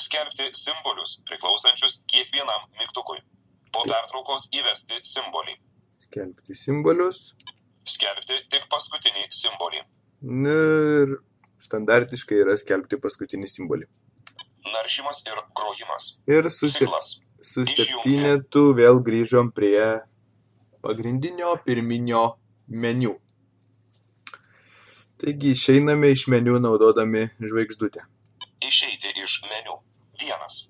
Skelbti 0.00 0.50
simbolius 0.58 1.18
priklausančius 1.28 2.00
kiekvienam 2.10 2.66
mygtukui. 2.80 3.20
Po 3.74 3.82
pertraukos 3.86 4.48
įvesti 4.54 4.98
simbolį. 5.06 5.54
Skelbti 6.06 6.56
simbolius. 6.58 7.28
Skelbti 7.86 8.40
tik 8.50 8.66
paskutinį 8.72 9.28
simbolį. 9.34 9.84
Ir 10.24 11.18
standartiškai 11.60 12.40
yra 12.44 12.56
skelbti 12.60 12.98
paskutinį 13.00 13.48
simbolį. 13.50 13.88
Naršymas 14.64 15.20
ir 15.28 15.40
grojimas. 15.56 16.14
Ir 16.30 16.48
su, 16.50 16.70
se, 16.72 16.88
su 17.44 17.66
septynetu 17.68 18.70
vėl 18.78 19.02
grįžom 19.04 19.52
prie 19.54 20.00
pagrindinio 20.84 21.54
pirminio 21.66 22.24
meniu. 22.68 23.18
Taigi 25.20 25.52
išeiname 25.54 26.10
iš 26.16 26.26
meniu 26.32 26.58
naudodami 26.60 27.28
žvaigždutę. 27.40 28.02
Išeiti 28.64 29.12
iš 29.24 29.40
meniu. 29.50 29.78
Vienas. 30.20 30.64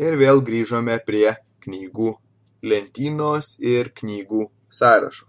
Ir 0.00 0.16
vėl 0.20 0.42
grįžome 0.44 0.96
prie 1.06 1.36
knygų 1.64 2.10
lentynos 2.66 3.56
ir 3.60 3.92
knygų 4.00 4.46
sąrašo. 4.80 5.28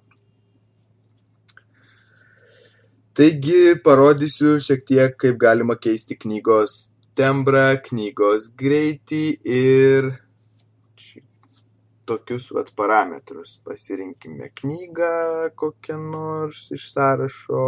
Taigi 3.18 3.74
parodysiu 3.82 4.60
šiek 4.62 4.84
tiek, 4.86 5.14
kaip 5.18 5.40
galima 5.42 5.74
keisti 5.82 6.14
knygos 6.22 6.74
tembrą, 7.18 7.80
knygos 7.88 8.52
greitį 8.60 9.22
ir 9.58 10.10
tokius 12.06 12.52
vat 12.54 12.70
parametrus. 12.78 13.56
Pasirinkime 13.66 14.52
knygą 14.62 15.10
kokią 15.64 15.98
nors 16.14 16.68
iš 16.78 16.86
sąrašo. 16.94 17.66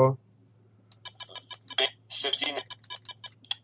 7, 2.21 2.61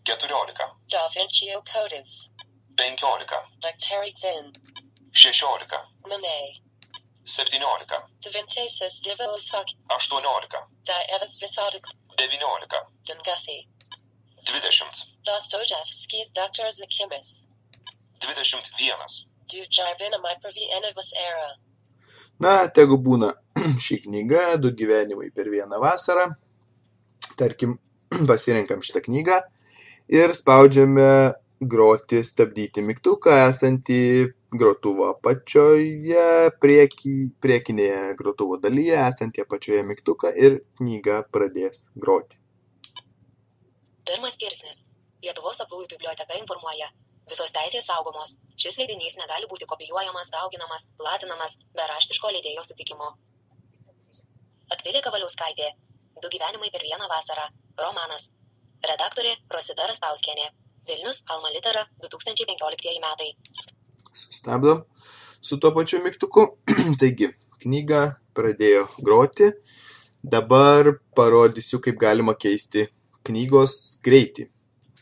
14, 0.10 0.68
Da 0.90 1.08
Vinci 1.14 1.54
Codes. 1.70 2.18
15, 2.82 3.42
Nectari 3.64 4.16
Vin. 4.24 4.54
16, 5.14 5.84
Monet. 6.10 6.65
17, 7.26 7.86
Da 8.24 8.30
Vincensis 8.30 9.02
Divos 9.02 9.50
Hoc. 9.54 9.68
18, 9.90 10.68
Da 10.86 10.94
Evas 11.16 11.38
Visotic. 11.42 11.86
19, 12.18 12.80
Dungussi. 13.08 13.68
20, 14.46 15.08
Dostojevskis 15.26 16.32
Dr. 16.36 16.70
Zakimis. 16.72 17.46
21, 18.22 19.26
Du 19.50 19.58
Jarbina 19.58 20.18
Mypravi 20.18 20.70
Enivus 20.78 21.12
Era. 21.14 21.50
Na, 22.40 22.68
tegu 22.68 22.98
būna 23.02 23.32
ši 23.86 24.04
knyga, 24.06 24.58
du 24.62 24.72
gyvenimai 24.72 25.32
per 25.34 25.50
vieną 25.50 25.80
vasarą. 25.82 26.30
Tarkim, 27.40 27.80
pasirinkam 28.30 28.86
šitą 28.86 29.02
knygą 29.08 29.42
ir 30.14 30.34
spaudžiame 30.38 31.34
groti 31.60 32.22
stabdyti 32.24 32.84
mygtuką 32.84 33.36
esantį 33.48 34.00
grotuvo 34.56 35.10
apačioje, 35.12 36.52
prieky, 36.62 37.16
priekinėje 37.44 38.16
grotuvo 38.20 38.58
dalyje 38.62 38.98
esantį 39.08 39.46
apačioje 39.46 39.84
mygtuką 39.88 40.32
ir 40.36 40.60
knyga 40.80 41.22
pradės 41.32 41.86
groti. 41.96 42.40
Pirmas 44.06 44.36
skirsnis. 44.38 44.84
Lietuvos 45.26 45.62
aklųjų 45.64 45.90
biblioteka 45.96 46.38
informuoja. 46.38 46.92
Visos 47.30 47.50
teisės 47.56 47.88
saugomos. 47.90 48.36
Šis 48.62 48.78
leidinys 48.78 49.16
negali 49.18 49.48
būti 49.50 49.66
kopijuojamas, 49.66 50.30
dauginamas, 50.34 50.86
platinamas 51.00 51.58
be 51.74 51.88
raštiško 51.90 52.30
leidėjo 52.36 52.68
sutikimo. 52.68 53.16
Akvilė 54.76 55.02
Kavaliauskaitė. 55.06 55.72
Du 56.22 56.30
gyvenimai 56.32 56.70
per 56.74 56.86
vieną 56.86 57.10
vasarą. 57.10 57.50
Romanas. 57.82 58.30
Redaktorė 58.86 59.34
Rosita 59.50 59.88
Raspauskienė. 59.90 60.52
Vilnius 60.88 61.22
Alma 61.28 61.50
Litera 61.50 61.86
2015 62.02 63.00
metai. 63.04 63.32
Sustabdom 64.14 64.84
su 65.42 65.58
tuo 65.60 65.72
pačiu 65.72 66.02
mygtuku. 66.04 66.46
Taigi, 67.02 67.32
knyga 67.64 68.02
pradėjo 68.38 68.86
groti. 69.02 69.52
Dabar 70.36 70.96
parodysiu, 71.18 71.80
kaip 71.86 71.98
galima 72.02 72.34
keisti 72.34 72.88
knygos 73.26 73.76
greitį. 74.06 74.50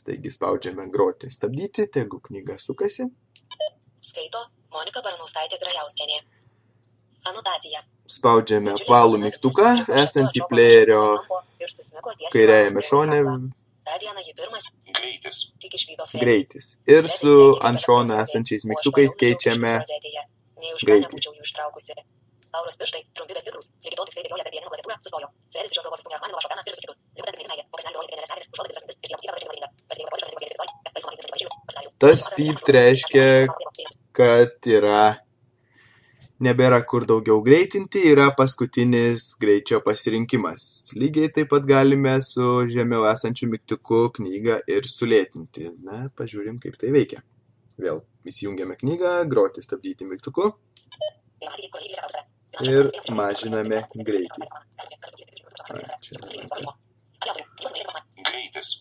Taigi 0.03 0.31
spaudžiame 0.35 0.89
groti 0.91 1.29
stabdyti, 1.31 1.87
tegu 1.87 2.19
knyga 2.27 2.57
sukasi. 2.59 3.07
Skaito 4.03 4.41
Monika 4.73 5.03
Baranauskaitė 5.03 5.59
Grajauskienė. 5.61 6.19
Anotacija. 7.31 7.83
Spaudžiame 8.13 8.73
apvalų 8.75 9.19
mygtuką 9.21 9.69
esantį 10.03 10.43
plejerio 10.49 11.03
kairiajame 12.33 12.83
šone 12.83 13.21
Greitis. 16.23 16.73
Ir 16.87 17.07
su 17.11 17.35
ant 17.67 17.83
šono 17.83 18.17
esančiais 18.23 18.65
mygtukais 18.69 19.15
keičiame 19.19 19.77
greitį. 20.87 21.23
Lauros 22.53 22.75
pirštai, 22.77 22.99
trumpi 23.17 23.33
bet 23.33 23.47
vikrus, 23.47 23.71
lygi 23.81 23.95
tol 23.97 24.05
tiksliai 24.05 24.25
bėgioja 24.27 24.43
per 24.45 24.53
pianinę 24.53 24.69
klaviatūrą, 24.69 24.97
sustojo. 25.01 25.27
Fredis 25.55 25.71
iš 25.73 25.79
jos 25.79 25.85
galvos 25.87 26.03
įstumė 26.03 26.19
Achmaninų 26.19 26.41
šopeną 26.45 26.61
ir 26.61 26.75
visus 26.75 26.83
kitus. 26.83 26.99
Pinigų 27.17 27.47
meilė, 27.49 27.63
o 27.65 27.79
kasnelį 27.79 27.97
rodė 27.97 28.09
trenerės 28.11 28.29
seserės, 28.29 28.51
užuolaidas 28.53 28.77
esantis 28.77 28.99
ir 29.01 29.13
jam 29.13 29.23
kitą 29.23 29.31
parašyti 29.33 29.49
madinga. 29.49 29.69
Pasirinkimo 29.89 30.13
polišką 30.13 30.29
tik 30.35 30.53
istorija, 30.53 30.75
paisoma 30.93 31.11
kaip 31.13 31.23
ir 31.23 31.27
pasidarė. 31.31 31.89
Tas 32.03 32.27
pypt 32.37 32.71
reiškia, 32.77 33.25
kad 34.19 34.69
yra 34.77 35.01
nebėra 36.45 36.79
kur 36.89 37.05
daugiau 37.09 37.41
greitinti, 37.45 38.01
yra 38.11 38.29
paskutinis 38.37 39.29
greičio 39.41 39.79
pasirinkimas. 39.85 40.65
Lygiai 40.99 41.31
taip 41.35 41.51
pat 41.53 41.67
galime 41.69 42.15
su 42.25 42.49
žemiau 42.73 43.07
esančiu 43.11 43.49
mygtuku 43.51 44.01
knygą 44.17 44.59
ir 44.75 44.89
sulėtinti. 44.89 45.69
Na, 45.87 46.03
pažiūrim, 46.19 46.59
kaip 46.63 46.77
tai 46.81 46.91
veikia. 46.95 47.23
Vėl 47.81 48.03
įsijungiame 48.29 48.77
knygą, 48.81 49.15
groti 49.31 49.63
stabdyti 49.65 50.07
mygtuku 50.09 50.51
ir 52.69 52.91
mažiname 53.11 53.83
greitį. 54.09 54.49
A, 55.73 55.81
čia 56.03 56.19
greitis, 58.29 58.77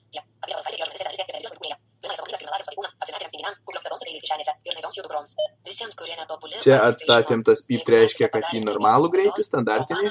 Čia 6.64 6.78
atstatėm 6.88 7.44
tas 7.46 7.62
pypt 7.68 7.92
reiškia, 7.94 8.28
kad 8.32 8.48
į 8.56 8.62
normalų 8.66 9.10
greitį, 9.14 9.44
standartinį. 9.46 10.10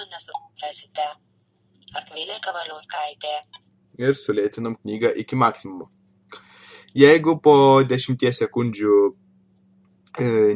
Ir 4.02 4.16
sulėtinom 4.16 4.78
knygą 4.80 5.12
iki 5.24 5.36
maksimumo. 5.36 5.90
Jeigu 6.98 7.38
po 7.44 7.56
10 7.88 8.24
sekundžių 8.36 8.96
e, 9.08 9.12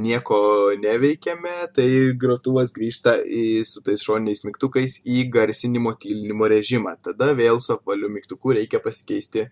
nieko 0.03 0.39
neveikiame, 0.79 1.53
tai 1.75 1.87
grotuvas 2.19 2.73
grįžta 2.75 3.17
į, 3.23 3.63
su 3.67 3.83
tais 3.83 4.03
šoniniais 4.03 4.43
mygtukais 4.47 4.99
į 5.07 5.29
garsinimo 5.31 5.95
tylinimo 5.99 6.49
režimą. 6.51 6.97
Tada 7.03 7.31
vėl 7.37 7.63
su 7.63 7.75
apvaliu 7.75 8.11
mygtuku 8.11 8.55
reikia 8.59 8.83
pasikeisti 8.83 9.49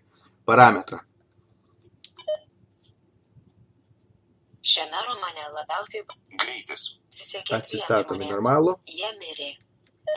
parametrą. 0.48 1.00
Šiame 4.64 5.00
romane 5.04 5.44
labiausiai 5.52 6.04
greitis, 6.40 6.84
pasisekė 7.12 7.56
Atsistatom 7.58 8.16
į 8.16 8.24
dviem 8.24 8.32
normalų. 8.32 8.76
Jie 8.88 9.10
mirė. 9.20 9.50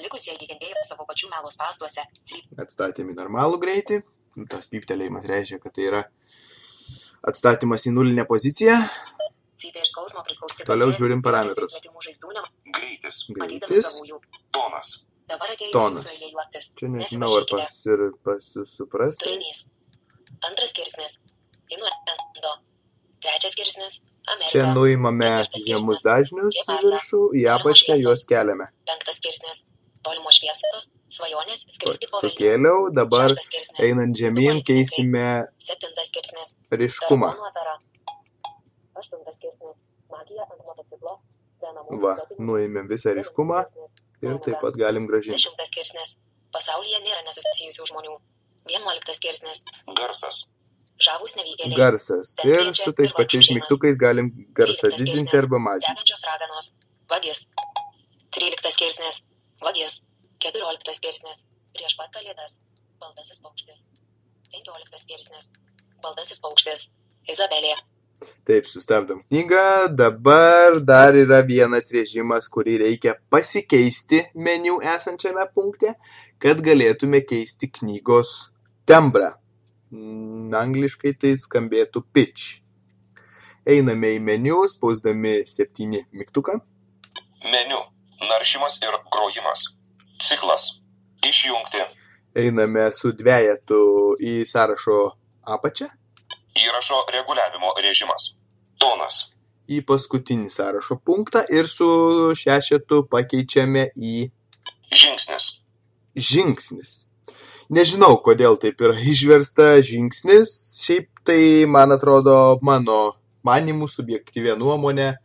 Likusieji 0.03 0.47
kentėjo 0.47 0.83
savo 0.87 1.03
pačių 1.09 1.27
melos 1.31 1.57
pastuose. 1.59 2.03
atstatėm 2.63 3.11
į 3.11 3.17
normalų 3.17 3.59
greitį. 3.63 4.01
Nu, 4.37 4.45
Tas 4.51 4.69
pyptelėjimas 4.71 5.25
reiškia, 5.27 5.59
kad 5.63 5.73
tai 5.75 5.87
yra 5.89 6.01
atstatymas 7.27 7.87
į 7.89 7.93
nulinę 7.97 8.23
poziciją. 8.29 8.77
Toliau 10.69 10.93
žiūrim 10.93 11.23
parametrus. 11.25 11.73
greitis, 12.77 13.23
Greitis. 13.35 13.89
tonas, 14.53 14.91
Tonas. 15.73 16.13
Čia 16.77 16.87
nežinau, 16.93 17.33
ar 17.41 17.47
pas 17.49 17.79
ir 17.89 18.05
pasisuprastais. 18.23 19.23
Turinys. 19.25 19.65
Antras 20.47 20.71
skirsnis. 20.71 21.17
Inuendo. 21.73 22.53
Trečias 23.19 23.57
skirsnis. 23.57 23.99
Čia 24.51 24.67
nuimame 24.75 25.29
žemus 25.63 26.03
dažnius 26.03 26.57
į 26.59 26.77
viršų, 26.83 27.21
į 27.39 27.43
apačią 27.53 27.95
juos 28.01 28.23
keliame. 28.27 28.67
Sukėliau, 32.21 32.87
dabar 32.95 33.35
einant 33.87 34.19
žemyn 34.19 34.61
keisime 34.67 35.27
ryškumą. 36.81 37.31
Va, 42.03 42.13
nuėmėm 42.39 42.87
visą 42.91 43.15
ryškumą 43.17 43.63
ir 44.27 44.39
taip 44.43 44.59
pat 44.63 44.79
galim 44.79 45.07
gražinti. 45.09 45.47
Pasaulyje 46.55 46.99
nėra 47.03 47.23
nesusijusių 47.27 47.87
žmonių. 47.91 48.15
Vienuoliktas 48.67 49.19
skirsnis. 49.19 49.63
garsas. 49.99 50.45
Garsas. 51.77 52.35
Ir 52.45 52.73
su 52.73 52.93
tais 52.93 53.13
pačiais 53.13 53.49
mygtukais 53.55 53.97
galim 53.97 54.31
garsą 54.57 54.89
didinti 54.97 55.37
arba 55.37 55.59
mažinti. 55.59 56.13
Vagis. 57.11 57.47
Tryliktas 58.33 58.73
skirsnis. 58.73 59.21
Vagis. 59.63 60.01
Keturioliktas 60.43 60.97
skirsnis. 61.01 61.43
Prieš 61.73 61.93
pat 61.99 62.09
kalėdas. 62.15 62.57
Baltasis 63.01 63.39
paukštis. 63.43 63.85
Penkioliktas 64.51 65.05
skirsnis. 65.05 65.51
Baltasis 66.03 66.41
paukštis. 66.41 66.89
Izabelė. 67.29 67.75
Taip, 68.47 68.65
sustabdom 68.65 69.21
knygą. 69.29 69.93
Dabar 69.93 70.79
dar 70.81 71.17
yra 71.19 71.43
vienas 71.45 71.91
režimas, 71.93 72.47
kurį 72.49 72.77
reikia 72.83 73.13
pasikeisti 73.33 74.23
meniu 74.33 74.79
esančiame 74.95 75.45
punkte, 75.53 75.93
kad 76.41 76.63
galėtume 76.65 77.21
keisti 77.27 77.69
knygos 77.79 78.31
tembrą. 78.89 79.35
Angliškai 79.91 81.13
tai 81.21 81.35
skambėtų 81.39 82.03
pitch. 82.13 82.61
Einame 83.67 84.13
į 84.15 84.23
meniu, 84.23 84.63
spausdami 84.71 85.41
septyni 85.47 86.05
mygtuką. 86.11 86.59
meniu, 87.51 87.79
naršymas 88.21 88.79
ir 88.83 88.95
grojimas, 89.11 89.63
ciklas, 90.19 90.79
išjungti, 91.23 91.83
Einame 92.37 92.83
su 92.93 93.09
dvejetu 93.17 93.77
į 94.21 94.43
sąrašo 94.45 94.97
apačią, 95.55 95.87
įrašo 96.61 96.99
reguliavimo 97.09 97.71
režimas, 97.81 98.27
tonas, 98.77 99.31
į 99.65 99.79
paskutinį 99.89 100.51
sąrašo 100.53 100.99
punktą 101.01 101.41
ir 101.49 101.65
su 101.71 101.87
šešetu 102.37 103.07
pakeičiame 103.09 103.87
į 103.97 104.27
žingsnis, 104.93 105.49
žingsnis. 106.13 106.93
Nežinau, 107.73 108.15
kodėl 108.23 108.55
taip 108.61 108.79
yra 108.81 108.95
išversta 108.95 109.77
žingsnis, 109.83 110.53
šiaip 110.85 111.09
tai, 111.27 111.65
man 111.67 111.91
atrodo, 111.91 112.57
mano 112.63 113.17
manimų 113.47 113.89
subjektyvė 113.91 114.55
nuomonė, 114.59 115.15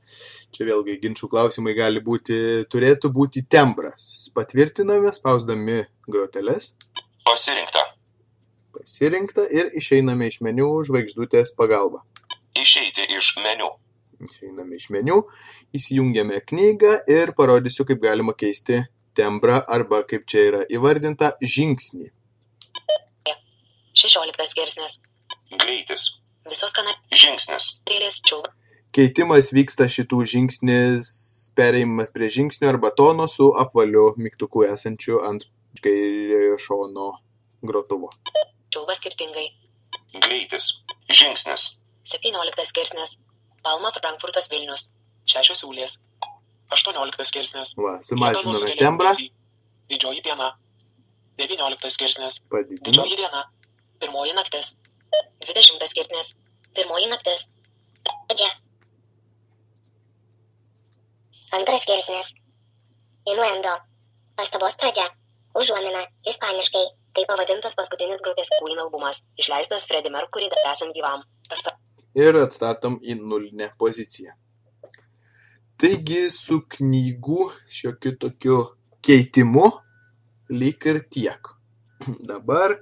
Čia 0.53 0.67
vėlgi 0.69 0.99
ginčių 1.01 1.31
klausimai 1.33 1.73
gali 1.73 2.03
būti, 2.05 2.35
turėtų 2.69 3.09
būti 3.17 3.41
tembras. 3.49 4.29
Patvirtiname, 4.37 5.09
spausdami 5.17 5.79
groteles, 6.05 6.75
Pasirinkta. 7.25 7.81
pasirinkta 8.77 9.47
ir 9.49 9.71
išeiname 9.81 10.29
iš 10.29 10.43
meniu 10.45 10.69
žvaigždutės 10.85 11.55
pagalba. 11.57 12.03
Išeiti 12.53 13.09
iš 13.17 13.33
meniu. 13.41 13.71
Išeiname 14.21 14.77
iš 14.77 14.91
meniu, 14.93 15.23
įsijungiame 15.73 16.43
knygą 16.45 16.99
ir 17.09 17.33
parodysiu, 17.39 17.89
kaip 17.89 18.05
galima 18.05 18.37
keisti 18.37 18.83
tembrą 19.17 19.63
arba, 19.65 20.03
kaip 20.05 20.29
čia 20.29 20.45
yra 20.51 20.61
įvardinta, 20.69 21.33
žingsnį. 21.41 22.11
16 24.03 24.51
skirsnis. 24.51 24.99
Greitis. 25.63 26.09
Visos 26.49 26.75
kanalės 26.75 27.23
Žingsnis. 27.23 27.69
čiulba. 28.27 28.51
Keitimas 28.93 29.53
vyksta 29.55 29.87
šitų 29.89 30.25
žingsnis, 30.29 31.07
pereimas 31.57 32.11
prie 32.13 32.29
žingsnio 32.29 32.69
arba 32.69 32.91
tono 32.91 33.29
su 33.29 33.53
apvaliu 33.57 34.13
mygtuku 34.19 34.67
esančiu 34.67 35.23
ant 35.25 35.47
kairiojo 35.85 36.59
šono 36.59 37.07
grotuvo. 37.63 38.11
Čiulba 38.75 38.97
skirtingai. 38.99 39.47
Greitis. 40.19 40.83
Žingsnis. 41.09 41.79
17 42.11 42.67
skirsnis. 42.69 43.17
Palma 43.63 43.93
Frankfurtas 43.95 44.51
Vilnius. 44.51 44.89
Šešios 45.31 45.63
siūlės. 45.63 45.97
18 46.75 47.29
skirsnis. 47.29 47.75
Va, 47.79 47.99
sumažinome 48.03 48.75
tembrą. 48.81 49.15
Didžioji 49.93 50.25
diena. 50.27 50.53
19 51.39 51.91
skirsnis. 51.95 52.41
padidinome. 52.51 52.91
Didžioji 52.91 53.21
diena. 53.23 53.47
Pirmoji 54.03 54.35
naktis. 54.37 54.75
20 55.47 55.89
skirsnis. 55.93 56.35
Pirmoji 56.77 57.09
naktis. 57.13 57.47
Pradžia. 58.27 58.51
Antras 61.59 61.87
skirsnis. 61.87 62.35
Inuendo. 63.31 63.77
Pastabos 64.37 64.77
pradžia. 64.81 65.07
Užuomina. 65.55 66.03
Ispaniškai. 66.27 66.89
Tai 67.13 67.29
pavadintas 67.29 67.77
paskutinis 67.77 68.25
grupės 68.25 68.49
Queen 68.57 68.81
albumas, 68.81 69.21
išleistas 69.37 69.85
Freddie 69.85 70.15
Mercury 70.15 70.49
dar 70.49 70.73
esant 70.73 70.97
gyvam. 70.97 71.27
Pasta 71.45 71.77
ir 72.15 72.37
atstatom 72.41 72.99
į 73.03 73.17
nulinę 73.21 73.71
poziciją. 73.81 74.35
Taigi 75.81 76.29
su 76.31 76.61
knygų 76.71 77.49
šiokiu 77.67 78.15
tokiu 78.21 78.59
keitimu 79.03 79.67
lyg 80.53 80.87
ir 80.87 81.01
tiek. 81.11 81.53
Dabar, 82.29 82.77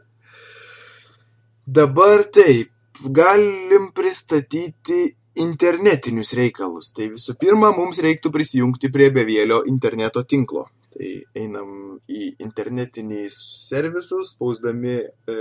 dabar 1.79 2.25
taip, 2.35 2.73
galim 3.21 3.91
pristatyti 3.97 5.01
internetinius 5.41 6.35
reikalus. 6.37 6.91
Tai 6.97 7.11
visų 7.15 7.37
pirma, 7.41 7.71
mums 7.77 8.03
reiktų 8.03 8.33
prisijungti 8.35 8.91
prie 8.93 9.11
bevėlio 9.15 9.63
interneto 9.71 10.25
tinklo. 10.27 10.67
Tai 10.91 11.09
einam 11.39 12.01
į 12.11 12.35
internetinį 12.43 13.29
servisus, 13.31 14.33
spausdami 14.35 14.97
e, 14.99 15.37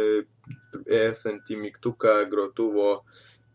esantį 0.99 1.57
mygtuką 1.63 2.19
grotuvo 2.29 2.99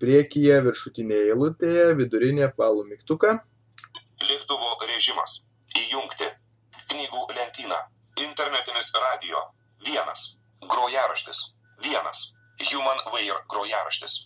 priekyje, 0.03 0.59
viršutinėje 0.67 1.31
eilutėje, 1.31 1.89
vidurinė 2.01 2.49
apvalų 2.49 2.89
mygtuką. 2.91 3.37
Lėktuvo 4.27 4.75
režimas. 4.89 5.45
Įjungti. 5.79 6.31
Knygų 6.91 7.27
lentyna. 7.39 7.79
Internetinis 8.27 8.91
radio. 8.99 9.47
Vienas. 9.87 10.35
Grojaraštis. 10.67 11.47
Vienas. 11.85 12.33
Human 12.61 13.03
Wear 13.13 13.43
grojaraštis. 13.51 14.17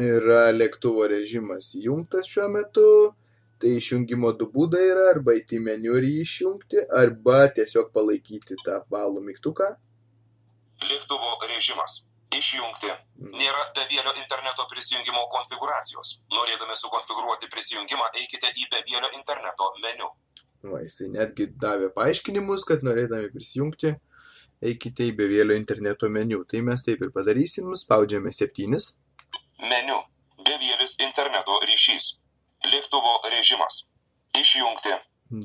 Yra 0.00 0.50
lėktuvo 0.54 1.06
režimas 1.10 1.72
įjungtas 1.78 2.28
šiuo 2.30 2.48
metu. 2.52 2.86
Tai 3.60 3.70
išjungimo 3.76 4.30
du 4.40 4.46
būdai 4.48 4.86
yra 4.88 5.08
arba 5.12 5.34
įti 5.36 5.58
meniu 5.60 5.98
ir 5.98 6.06
jį 6.08 6.20
išjungti, 6.24 6.84
arba 6.96 7.42
tiesiog 7.56 7.90
palaikyti 7.92 8.56
tą 8.64 8.78
apvalų 8.78 9.20
mygtuką. 9.26 9.66
Lėktuvo 10.86 11.34
režimas. 11.50 11.98
Išjungti. 12.32 12.94
Nėra 13.34 13.66
bevėlio 13.76 14.14
interneto 14.22 14.64
prisijungimo 14.70 15.26
konfiguracijos. 15.34 16.14
Norėdami 16.32 16.78
sukonfigūruoti 16.78 17.50
prisijungimą, 17.52 18.08
eikite 18.22 18.54
į 18.54 18.68
bevėlio 18.72 19.10
interneto 19.18 19.68
meniu. 19.84 20.08
Va, 20.70 20.80
jisai 20.84 21.10
netgi 21.12 21.50
davė 21.60 21.90
paaiškinimus, 21.96 22.64
kad 22.68 22.86
norėdami 22.86 23.28
prisijungti, 23.34 23.92
eikite 24.62 25.08
į 25.08 25.14
bevėlio 25.18 25.56
interneto 25.56 26.08
meniu. 26.12 26.44
Tai 26.48 26.62
mes 26.66 26.84
taip 26.86 27.02
ir 27.04 27.12
padarysim, 27.14 27.72
spaudžiame 27.82 28.32
septynis. 28.36 28.94
Meniu. 29.60 30.00
Bevėlis 30.46 30.96
interneto 31.04 31.60
ryšys. 31.68 32.16
Lėktuvo 32.72 33.16
režimas. 33.28 33.84
Išjungti. 34.36 34.96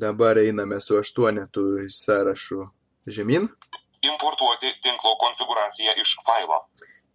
Dabar 0.01 0.39
einame 0.41 0.79
su 0.81 0.97
aštuonetu 0.99 1.63
į 1.83 1.89
sąrašų 1.93 2.61
žemyn. 3.17 3.47
Importuoti 4.05 4.71
tinklo 4.83 5.15
konfiguraciją 5.21 5.95
iš 6.01 6.15
failo. 6.25 6.59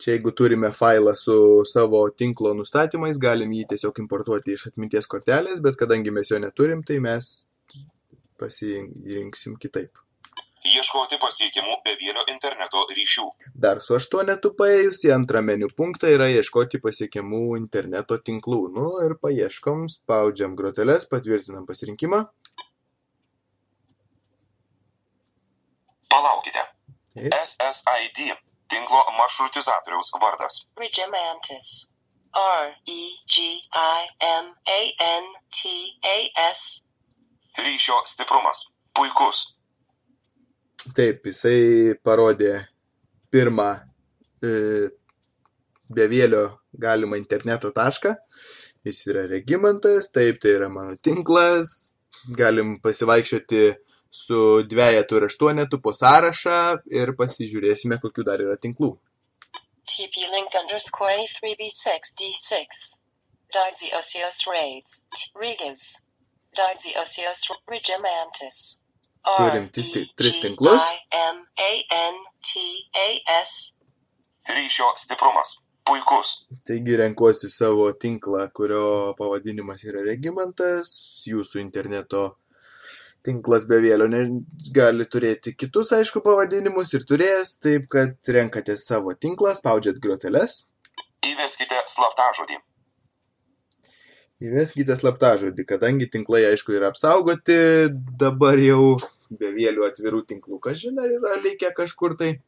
Čia 0.01 0.15
jeigu 0.15 0.33
turime 0.33 0.71
failą 0.73 1.13
su 1.19 1.35
savo 1.69 2.07
tinklo 2.23 2.55
nustatymais, 2.57 3.19
galim 3.21 3.51
jį 3.53 3.67
tiesiog 3.73 3.99
importuoti 4.01 4.55
iš 4.57 4.71
atminties 4.71 5.09
kortelės, 5.11 5.61
bet 5.61 5.77
kadangi 5.81 6.15
mes 6.15 6.31
jo 6.33 6.39
neturim, 6.41 6.81
tai 6.87 6.97
mes 7.05 7.29
pasirinksim 8.41 9.59
kitaip. 9.61 10.01
Ieškoti 10.61 11.17
pasiekimų 11.17 11.79
bevėlio 11.87 12.27
interneto 12.29 12.83
ryšių. 12.93 13.23
Dar 13.65 13.79
su 13.81 13.95
aštuonetu 13.97 14.51
paėjus 14.59 15.07
į 15.09 15.15
antrą 15.15 15.41
meniu 15.41 15.71
punktą 15.77 16.11
yra 16.13 16.27
ieškoti 16.29 16.81
pasiekiamų 16.85 17.57
interneto 17.57 18.19
tinklų. 18.21 18.59
Nu 18.75 18.91
ir 19.07 19.15
paieškom, 19.23 19.87
spaudžiam 19.89 20.57
groteles, 20.59 21.07
patvirtinam 21.09 21.65
pasirinkimą. 21.71 22.21
Palaukite. 26.13 26.67
Taip. 27.15 27.33
SSID 27.41 28.21
tinklo 28.69 29.01
maršrutizatoriaus 29.17 30.13
vardas. 30.21 30.67
Regimantis. 30.77 31.87
R 32.37 32.77
E 32.87 33.01
G 33.27 33.47
I 33.73 34.03
M 34.21 34.53
A 34.77 34.81
N 35.07 35.33
T 35.49 35.73
A 36.05 36.19
S. 36.51 36.83
Ryšio 37.59 38.03
stiprumas. 38.07 38.69
Puikus. 38.95 39.60
Taip, 40.97 41.27
jisai 41.29 41.95
parodė 42.05 42.55
pirmą 43.31 43.69
e, 44.41 44.89
bevėlio 45.93 46.45
galimą 46.73 47.19
interneto 47.21 47.71
tašką. 47.77 48.15
Jis 48.87 49.03
yra 49.13 49.27
regimantas, 49.29 50.09
taip, 50.15 50.41
tai 50.41 50.57
yra 50.57 50.71
mano 50.73 50.97
tinklas. 50.97 51.93
Galim 52.37 52.79
pasivaikščioti 52.85 53.61
su 54.11 54.41
dvejetu 54.73 55.21
ir 55.21 55.27
aštuonetu 55.29 55.81
po 55.85 55.93
sąrašą 55.97 56.57
ir 57.01 57.13
pasižiūrėsime, 57.21 58.01
kokiu 58.03 58.25
dar 58.27 58.43
yra 58.43 58.57
tinklų. 58.57 58.95
TP 59.91 60.27
link 60.33 60.57
underscore 60.63 61.15
A3B6 61.27 62.17
D6. 62.19 62.83
Dodzy 63.53 63.93
Osios 63.99 64.45
Raids. 64.47 65.01
Regas. 65.35 65.97
Dodzy 66.57 66.97
Osios 66.97 67.49
Regimantis. 67.69 68.80
Turim 69.37 69.69
tis- 69.73 69.93
tris 70.17 70.39
tinklus. 70.41 70.83
M 71.13 71.43
A 71.59 71.71
N 71.97 72.15
T 72.43 72.61
A 72.97 73.09
S. 73.41 73.73
Ryšio 74.49 74.93
stiprumas. 74.97 75.59
Puikus. 75.87 76.47
Taigi 76.67 76.97
renkuosi 76.97 77.49
savo 77.51 77.91
tinklą, 77.93 78.49
kurio 78.55 79.15
pavadinimas 79.19 79.85
yra 79.85 80.03
regimantas. 80.07 80.91
Jūsų 81.29 81.61
interneto 81.61 82.37
tinklas 83.27 83.67
bevėlio 83.69 84.07
ne, 84.09 84.21
gali 84.73 85.05
turėti 85.05 85.53
kitus, 85.57 85.91
aišku, 85.93 86.23
pavadinimus 86.25 86.95
ir 86.97 87.05
turės, 87.05 87.59
taip 87.61 87.89
kad 87.93 88.17
renkate 88.33 88.77
savo 88.81 89.13
tinklą, 89.13 89.53
spaudžiat 89.59 90.01
groteles. 90.01 90.63
Įveskite 91.27 91.83
slaptažodį. 91.87 92.57
Įveskite 94.41 94.95
slaptažodį, 94.97 95.67
kadangi 95.69 96.07
tinklai, 96.09 96.47
aišku, 96.49 96.73
yra 96.73 96.89
apsaugoti, 96.89 97.57
dabar 98.17 98.57
jau 98.57 98.97
bevėlių 99.37 99.85
atvirų 99.85 100.23
tinklų, 100.31 100.57
kažin 100.65 100.97
ar 101.03 101.13
yra 101.13 101.35
likę 101.43 101.69
kažkur 101.77 102.17
tai. 102.17 102.39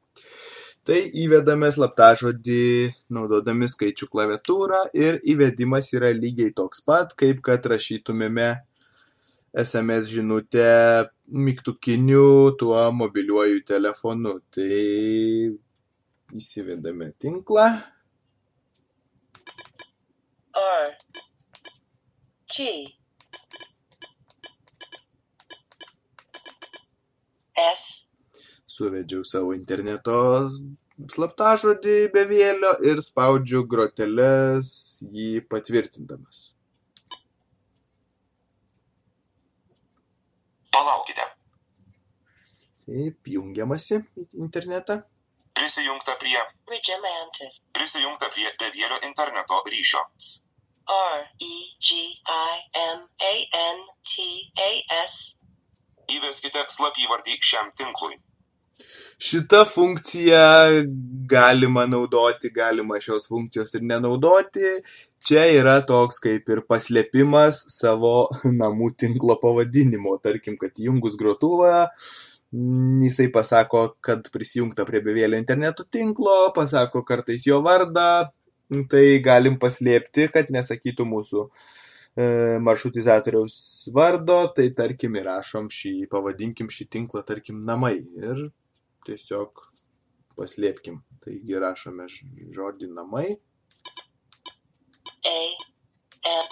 Tai 0.89 0.97
įvedame 1.23 1.69
slaptažodį 1.71 2.63
naudodami 3.13 3.69
skaičių 3.71 4.09
klaviatūrą 4.11 4.81
ir 4.97 5.21
įvedimas 5.35 5.93
yra 5.95 6.11
lygiai 6.17 6.51
toks 6.57 6.81
pat, 6.83 7.13
kaip 7.13 7.45
kad 7.45 7.69
rašytumėme 7.71 8.49
SMS 9.53 10.09
žinutę 10.11 10.73
mygtukiniu 11.29 12.57
tuo 12.59 12.89
mobiliuoju 13.05 13.63
telefonu. 13.69 14.39
Tai 14.49 14.81
įsivedame 16.41 17.13
tinklą. 17.21 17.69
R 20.57 21.02
G 22.53 22.69
S 27.57 28.03
suvedžiau 28.73 29.25
savo 29.29 29.53
interneto 29.57 30.15
slaptažodį 31.13 31.97
bevėlio 32.15 32.73
ir 32.89 33.01
spaudžiu 33.05 33.63
groteles 33.69 34.71
jį 35.13 35.43
patvirtindamas. 35.53 36.43
Palaukite. 40.73 41.27
Taip, 42.87 43.33
jungiamasi 43.37 44.01
į 44.19 44.29
internetą. 44.47 45.03
Prisijungta 45.57 46.17
prie. 46.21 46.39
Prisijungta 47.77 48.31
prie 48.33 48.49
bevėlio 48.63 49.03
interneto 49.09 49.61
ryšio. 49.69 50.01
R 50.97 51.23
E 51.41 51.55
G 51.81 52.01
I 52.27 52.59
M 52.83 53.07
A 53.31 53.35
N 53.63 53.87
T 54.05 54.27
A 54.67 54.73
S. 55.05 55.37
Įveskite 56.13 56.67
slapyvardį 56.69 57.39
šiam 57.41 57.73
tinklui. 57.79 58.19
Šitą 59.23 59.63
funkciją 59.69 60.83
galima 61.31 61.85
naudoti, 61.87 62.51
galima 62.51 62.99
šios 63.01 63.29
funkcijos 63.31 63.77
ir 63.79 63.85
nenaudoti. 63.87 64.73
Čia 65.23 65.45
yra 65.61 65.77
toks 65.87 66.19
kaip 66.25 66.51
ir 66.51 66.65
paslėpimas 66.67 67.61
savo 67.77 68.15
namų 68.63 68.91
tinklo 68.99 69.39
pavadinimo. 69.43 70.17
Tarkim, 70.25 70.59
kad 70.59 70.75
įjungus 70.83 71.15
grotuvą, 71.21 71.87
jisai 73.05 73.29
pasako, 73.33 73.85
kad 74.03 74.27
prisijungta 74.35 74.89
prie 74.89 75.05
bevėlio 75.07 75.39
interneto 75.39 75.87
tinklo, 75.87 76.51
pasako 76.57 77.05
kartais 77.07 77.47
jo 77.47 77.63
vardą, 77.63 78.33
tai 78.91 79.19
galim 79.25 79.59
paslėpti, 79.63 80.29
kad 80.33 80.51
nesakytų 80.55 81.07
mūsų 81.09 81.45
e, 81.47 82.27
maršrutizatoriaus 82.65 83.57
vardo, 83.95 84.39
tai 84.57 84.69
tarkim 84.79 85.19
įrašom 85.21 85.71
šį, 85.73 85.95
pavadinkim 86.13 86.71
šį 86.73 86.89
tinklą, 86.97 87.25
tarkim, 87.29 87.63
namai 87.69 87.97
ir 88.01 88.47
tiesiog 89.09 89.65
paslėpkim. 90.39 91.03
Taigi 91.23 91.59
rašome 91.63 92.09
žodį 92.57 92.91
namai, 92.97 93.29
A 95.23 95.39
M 96.27 96.49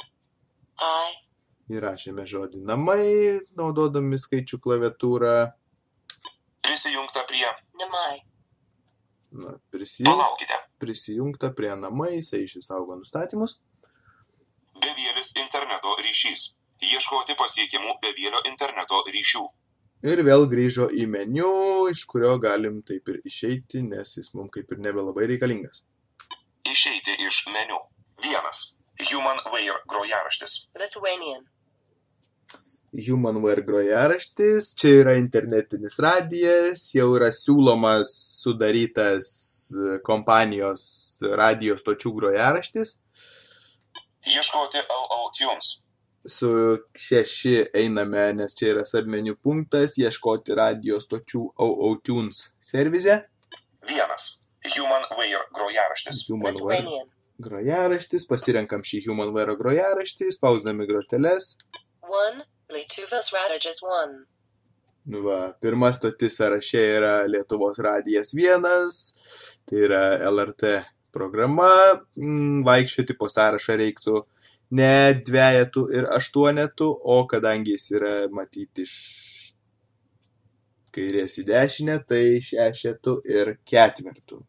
I 0.80 1.74
įrašėme 1.74 2.22
žodį 2.26 2.60
namai, 2.66 3.02
naudodami 3.58 4.18
skaičių 4.18 4.58
klaviatūrą, 4.62 5.34
Prisijungta 6.62 7.24
prie. 7.26 7.46
Namai. 7.80 8.29
Na, 9.30 9.56
prisijung, 9.70 10.22
prisijungta 10.82 11.52
prie 11.56 11.74
namai, 11.76 12.16
jisai 12.18 12.44
išsisaugo 12.46 12.96
nustatymus. 13.00 13.58
Bevėlis 14.80 15.32
interneto 15.36 15.94
ryšys. 16.00 16.50
Ieškoti 16.80 17.36
pasiekimų 17.36 17.98
bevėlio 18.02 18.40
interneto 18.48 19.02
ryšių. 19.06 19.44
Ir 20.10 20.22
vėl 20.24 20.46
grįžo 20.48 20.86
į 20.96 21.04
meniu, 21.12 21.50
iš 21.92 22.06
kurio 22.08 22.38
galim 22.40 22.80
taip 22.88 23.10
ir 23.12 23.18
išeiti, 23.28 23.82
nes 23.84 24.16
jis 24.16 24.32
mums 24.32 24.54
kaip 24.54 24.72
ir 24.72 24.80
nebelabai 24.80 25.26
reikalingas. 25.28 25.84
Išeiti 26.64 27.18
iš 27.26 27.42
meniu. 27.52 27.82
Vienas. 28.24 28.70
HumanWare 29.00 29.80
grojaraštis. 29.88 30.56
Lithuanian. 30.80 31.44
Humanware 32.90 33.62
grojaraštis, 33.62 34.72
čia 34.74 34.94
yra 35.04 35.12
internetinis 35.18 35.94
radijas, 36.02 36.88
jau 36.94 37.12
yra 37.14 37.28
siūlomas 37.30 38.10
sudarytas 38.42 39.28
e, 39.70 39.98
kompanijos 40.06 40.82
radio 41.38 41.76
stočių 41.78 42.12
grojaraštis. 42.16 42.96
Ieškoti 44.26 44.82
LL 44.82 45.30
Tunes. 45.38 45.70
Su 46.26 46.50
šeši 46.98 47.54
einame, 47.78 48.26
nes 48.36 48.58
čia 48.58 48.74
yra 48.74 48.84
submeniu 48.84 49.38
punktas, 49.40 49.94
ieškoti 50.02 50.58
radio 50.58 50.98
stočių 51.00 51.46
OOTunes 51.62 52.42
servize. 52.60 53.16
Vienas. 53.88 54.26
HumanWare 54.66 55.46
grojaraštis. 55.56 56.26
Humanware 56.28 57.06
grojaraštis, 57.40 58.26
pasirenkam 58.28 58.82
šį 58.84 59.06
Humanware 59.06 59.54
grojaraštį, 59.56 60.34
spausdami 60.36 60.90
groteles. 60.90 61.54
One. 62.04 62.44
Lietuvos 62.70 63.32
Radages 63.34 63.82
one. 63.82 64.24
Nu 65.10 65.22
Va, 65.24 65.38
pirma 65.60 65.90
stotis 65.92 66.36
sąraše 66.38 66.82
yra 66.96 67.14
Lietuvos 67.26 67.78
radijas 67.82 68.34
vienas, 68.36 68.98
tai 69.66 69.86
yra 69.86 70.02
LRT 70.30 70.74
programa, 71.12 71.70
mm, 72.16 72.60
vaikščioti 72.68 73.16
po 73.18 73.30
sąrašą 73.32 73.78
reiktų 73.80 74.22
ne 74.78 74.92
dviejetų 75.26 75.86
ir 75.96 76.06
aštuonetų, 76.18 76.90
o 77.14 77.16
kadangi 77.32 77.74
jis 77.74 77.88
yra 77.96 78.14
matyti 78.30 78.86
iš 78.86 78.94
kairės 80.94 81.38
į 81.42 81.46
dešinę, 81.50 81.98
tai 82.06 82.22
šešetų 82.44 83.16
ir 83.30 83.56
ketvertų. 83.72 84.40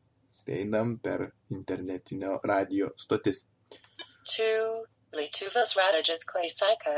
Einam 0.51 0.97
per 0.99 1.29
internetinio 1.53 2.39
radio 2.43 2.89
stotis. 2.97 3.45
Two. 4.25 4.85
Lietuvos 5.11 5.75
Radages 5.75 6.23
Klausika. 6.23 6.93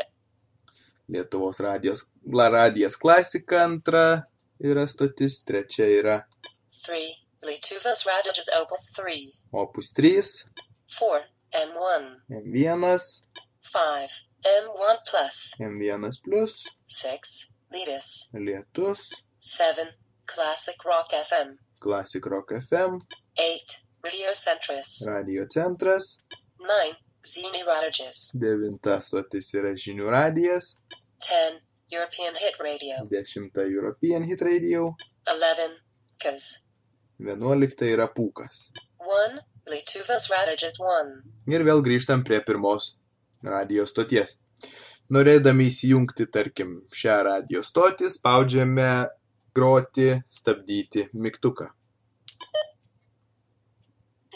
Lietuvos 1.13 1.59
radijos, 1.61 2.01
la 2.33 2.47
radijas 2.49 2.95
klasika 2.97 3.63
antra 3.67 4.05
yra 4.63 4.87
stotis, 4.87 5.43
trečia 5.45 5.85
yra 5.99 6.17
Three. 6.85 7.11
Lietuvos 7.43 8.01
Radages 8.07 8.47
Opus 8.61 8.89
three. 8.95 9.25
opus 9.51 9.91
3, 9.93 10.21
Four. 10.97 11.19
M1. 11.53 12.03
M1, 12.29 12.99
Five. 13.73 14.11
M1 14.43 14.97
plus. 15.09 15.37
M1 15.59 16.09
plus, 16.23 16.53
Six. 16.87 17.45
Letus. 17.73 18.07
Lietus, 18.33 19.01
Seven. 19.39 19.87
Classic 20.25 20.75
Rock 20.85 21.11
FM. 21.29 21.57
Classic 21.79 22.25
Rock 22.25 22.51
FM, 22.69 22.97
Eight. 23.37 23.69
Radio 24.03 24.31
Centris. 24.33 25.03
Radio 25.07 25.45
centras, 25.49 26.23
Nine. 26.59 26.95
Zini 27.25 27.61
Radages. 27.63 28.31
devinta 28.33 28.97
stotis 29.01 29.53
yra 29.55 29.71
žinių 29.83 30.09
radijas, 30.11 30.73
Ten. 31.27 31.61
European 31.91 32.33
Hit 32.35 32.55
Radio. 32.59 32.95
dešimta 33.09 33.61
European 33.61 34.23
Hit 34.23 34.41
Radio, 34.41 34.85
Eleven. 35.27 35.71
Kaz. 36.23 36.43
vienuolikta 37.19 37.85
yra 37.85 38.07
pūkas. 38.07 38.71
One. 38.99 39.43
Lietuvos 39.69 40.25
Radages 40.31 40.79
one. 40.79 41.21
Ir 41.47 41.63
vėl 41.63 41.83
grįžtam 41.85 42.23
prie 42.27 42.41
pirmos 42.43 42.89
radio 43.43 43.85
stoties. 43.87 44.35
Norėdami 45.13 45.69
įsijungti, 45.71 46.27
tarkim, 46.31 46.73
šią 46.91 47.15
radio 47.29 47.63
stotį, 47.63 48.09
spaudžiame 48.17 48.89
groti, 49.55 50.09
stabdyti 50.27 51.07
mygtuką. 51.13 51.69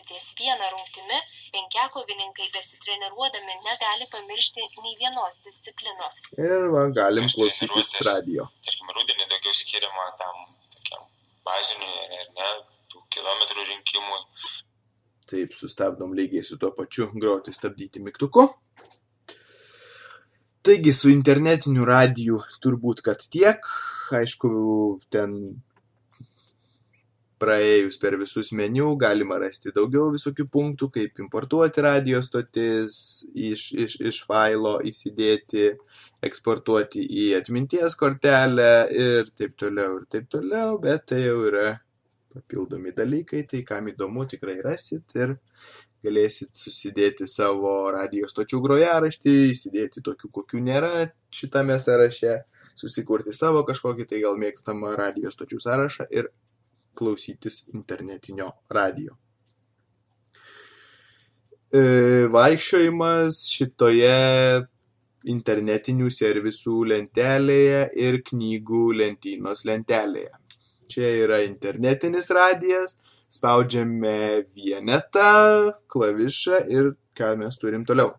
ties 0.07 0.27
viena 0.39 0.69
rungtimi 0.71 1.17
penkiakovininkai 1.57 2.47
besitreniruodami 2.53 3.57
negali 3.65 4.05
pamiršti 4.13 4.67
nei 4.83 4.95
vienos 5.01 5.41
disciplinos. 5.47 6.21
Ir 6.37 6.69
va, 6.73 6.85
galim 6.99 7.27
Aš 7.29 7.37
klausytis 7.39 7.91
radio. 8.07 8.47
Tarkim, 8.67 8.93
rudenį 8.99 9.27
daugiau 9.31 9.57
skiriama 9.57 10.07
tam 10.21 10.45
tokiam 10.75 11.09
baziniui, 11.47 12.21
ar 12.21 12.31
ne, 12.37 12.53
tų 12.93 13.03
kilometrų 13.17 13.67
rinkimui. 13.73 14.21
Taip, 15.27 15.57
sustabdom 15.57 16.13
lygiai 16.15 16.45
su 16.47 16.55
tuo 16.61 16.71
pačiu 16.75 17.09
groti 17.19 17.51
stabdyti 17.55 18.03
mygtuku. 18.03 18.45
Taigi, 20.67 20.91
su 20.95 21.09
internetiniu 21.11 21.85
radiju 21.87 22.41
turbūt, 22.63 23.01
kad 23.03 23.23
tiek. 23.31 23.63
Aišku, 24.15 24.49
ten 25.11 25.33
praėjus 27.41 27.99
per 28.01 28.17
visus 28.19 28.51
meniu 28.57 28.91
galima 28.99 29.37
rasti 29.41 29.73
daugiau 29.75 30.09
visokių 30.13 30.47
punktų, 30.53 30.89
kaip 30.97 31.21
importuoti 31.23 31.83
radio 31.85 32.21
stotis, 32.25 32.99
iš, 33.33 33.71
iš, 33.85 33.97
iš 34.11 34.21
failo 34.29 34.77
įsidėti, 34.91 35.71
eksportuoti 36.27 37.03
į 37.23 37.27
atminties 37.39 37.97
kortelę 37.99 38.71
ir 38.93 39.33
taip 39.37 39.57
toliau, 39.59 39.99
ir 40.01 40.07
taip 40.13 40.31
toliau, 40.33 40.77
bet 40.81 41.09
tai 41.13 41.23
jau 41.25 41.41
yra 41.49 41.75
papildomi 42.33 42.93
dalykai, 42.93 43.43
tai 43.49 43.63
kam 43.65 43.89
įdomu 43.91 44.25
tikrai 44.29 44.59
rasit 44.65 45.15
ir 45.17 45.37
galėsit 46.05 46.53
susidėti 46.57 47.27
savo 47.29 47.89
radio 47.93 48.27
stočių 48.29 48.59
grojaraštį, 48.63 49.35
įsidėti 49.53 50.03
tokių, 50.05 50.29
kokių 50.39 50.61
nėra 50.67 50.91
šitame 51.33 51.77
sąraše, 51.81 52.41
susikurti 52.77 53.33
savo 53.33 53.63
kažkokį 53.67 54.05
tai 54.09 54.21
gal 54.25 54.37
mėgstamą 54.41 54.93
radio 54.99 55.33
stočių 55.33 55.59
sąrašą 55.63 56.07
ir 56.13 56.29
klausytis 56.97 57.63
internetinio 57.73 58.49
radio. 58.73 59.15
E, 61.67 61.81
Vaikščiojimas 62.31 63.43
šitoje 63.51 64.17
internetinių 65.27 66.09
servisų 66.13 66.77
lentelėje 66.93 67.81
ir 68.07 68.21
knygų 68.29 68.83
lentynos 69.01 69.65
lentelėje. 69.67 70.31
Čia 70.87 71.09
yra 71.25 71.41
internetinis 71.43 72.29
radijas, 72.31 73.01
spaudžiame 73.27 74.47
vienetą, 74.55 75.73
klavišą 75.91 76.63
ir 76.71 76.93
ką 77.17 77.35
mes 77.41 77.59
turim 77.59 77.83
toliau. 77.89 78.13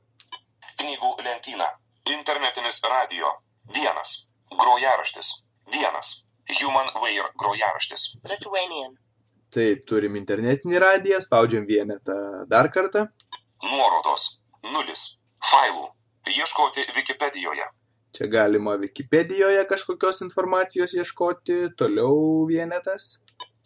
Knygų 0.79 1.15
lentyna. 1.25 1.73
Internetinis 2.13 2.83
radio. 2.85 3.33
Vienas. 3.75 4.27
Grojaraštis. 4.53 5.33
Vienas. 5.73 6.28
HumanWare 6.49 7.29
grojaraštis. 7.41 8.09
Lithuanian. 8.31 8.97
Taip, 9.55 9.85
turim 9.89 10.17
internetinį 10.21 10.81
radiją, 10.85 11.21
spaudžiam 11.25 11.65
vienetą 11.69 12.17
dar 12.49 12.69
kartą. 12.73 13.07
Nuorodos. 13.65 14.29
Nulis. 14.73 15.05
Failų. 15.51 15.87
Ieškoti 16.29 16.85
Wikipedijoje. 16.97 17.65
Čia 18.17 18.27
galima 18.33 18.75
Wikipedijoje 18.81 19.65
kažkokios 19.71 20.21
informacijos 20.27 20.95
ieškoti, 20.97 21.59
toliau 21.81 22.45
vienetas. 22.51 23.09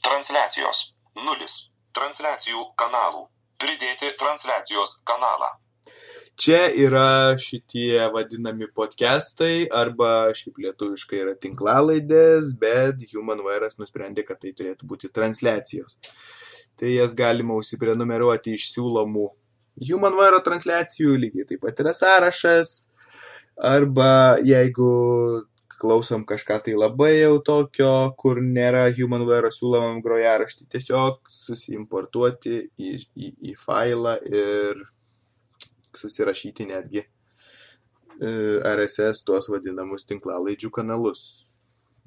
Transliacijos. 0.07 0.85
Nulis. 1.27 1.59
Transliacijų 1.99 2.65
kanalų. 2.79 3.27
Pridėti 3.63 4.11
transliacijos 4.19 4.99
kanalą. 5.07 5.51
Čia 6.41 6.61
yra 6.81 7.37
šitie 7.37 8.07
vadinami 8.13 8.67
podcastai 8.75 9.67
arba 9.69 10.33
šiaip 10.37 10.63
lietuviškai 10.65 11.19
yra 11.21 11.35
tinklalaidės, 11.37 12.55
bet 12.61 13.05
HumanWare'as 13.11 13.77
nusprendė, 13.81 14.25
kad 14.25 14.41
tai 14.41 14.55
turėtų 14.57 14.89
būti 14.89 15.13
transliacijos. 15.13 15.99
Tai 16.81 16.89
jas 16.89 17.13
galima 17.15 17.55
užsiprenumeruoti 17.61 18.57
iš 18.57 18.71
siūlomų 18.73 19.29
HumanWare 19.81 20.41
transliacijų, 20.45 21.19
lygiai 21.21 21.47
taip 21.49 21.63
pat 21.65 21.81
yra 21.85 21.93
sąrašas. 21.97 22.73
Arba 23.57 24.39
jeigu 24.41 24.89
klausom 25.83 26.25
kažką 26.25 26.59
tai 26.65 26.75
labai 26.79 27.13
jau 27.19 27.37
tokio, 27.45 27.93
kur 28.17 28.41
nėra 28.41 28.87
HumanWare 28.97 29.51
siūlomam 29.53 30.01
grojaraštį, 30.05 30.69
tiesiog 30.73 31.29
susiimportuoti 31.29 32.57
į, 32.79 32.93
į, 33.17 33.33
į 33.53 33.55
failą 33.59 34.17
ir 34.31 34.81
susirašyti 35.97 36.67
netgi 36.71 37.03
e, 37.03 37.09
RSS 38.75 39.25
tuos 39.29 39.49
vadinamus 39.53 40.07
tinklalaidžių 40.09 40.71
kanalus 40.75 41.23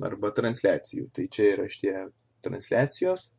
arba 0.04 0.32
transliacijų. 0.36 1.10
Tai 1.15 1.28
čia 1.32 1.52
yra 1.54 1.67
šitie 1.71 1.93
transliacijos. 2.45 3.30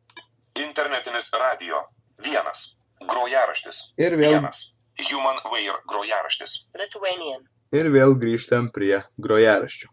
Internetinis 0.57 1.29
radio. 1.37 1.83
Vienas. 2.23 2.73
Grojaraštis. 3.03 3.83
Ir 4.01 4.17
vėl, 4.17 4.39
Vienas. 4.39 4.63
HumanWare 4.97 5.83
grojaraštis. 5.89 6.55
Lithuanian. 6.79 7.45
ir 7.71 7.91
vėl 7.93 8.15
grįžtam 8.17 8.71
prie 8.73 9.03
grojaraščių. 9.21 9.91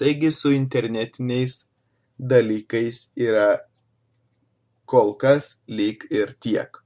Taigi 0.00 0.32
su 0.34 0.50
internetiniais 0.50 1.60
dalykais 2.18 3.12
yra 3.14 3.60
kol 4.90 5.14
kas 5.20 5.62
lyg 5.68 6.06
ir 6.10 6.34
tiek. 6.40 6.83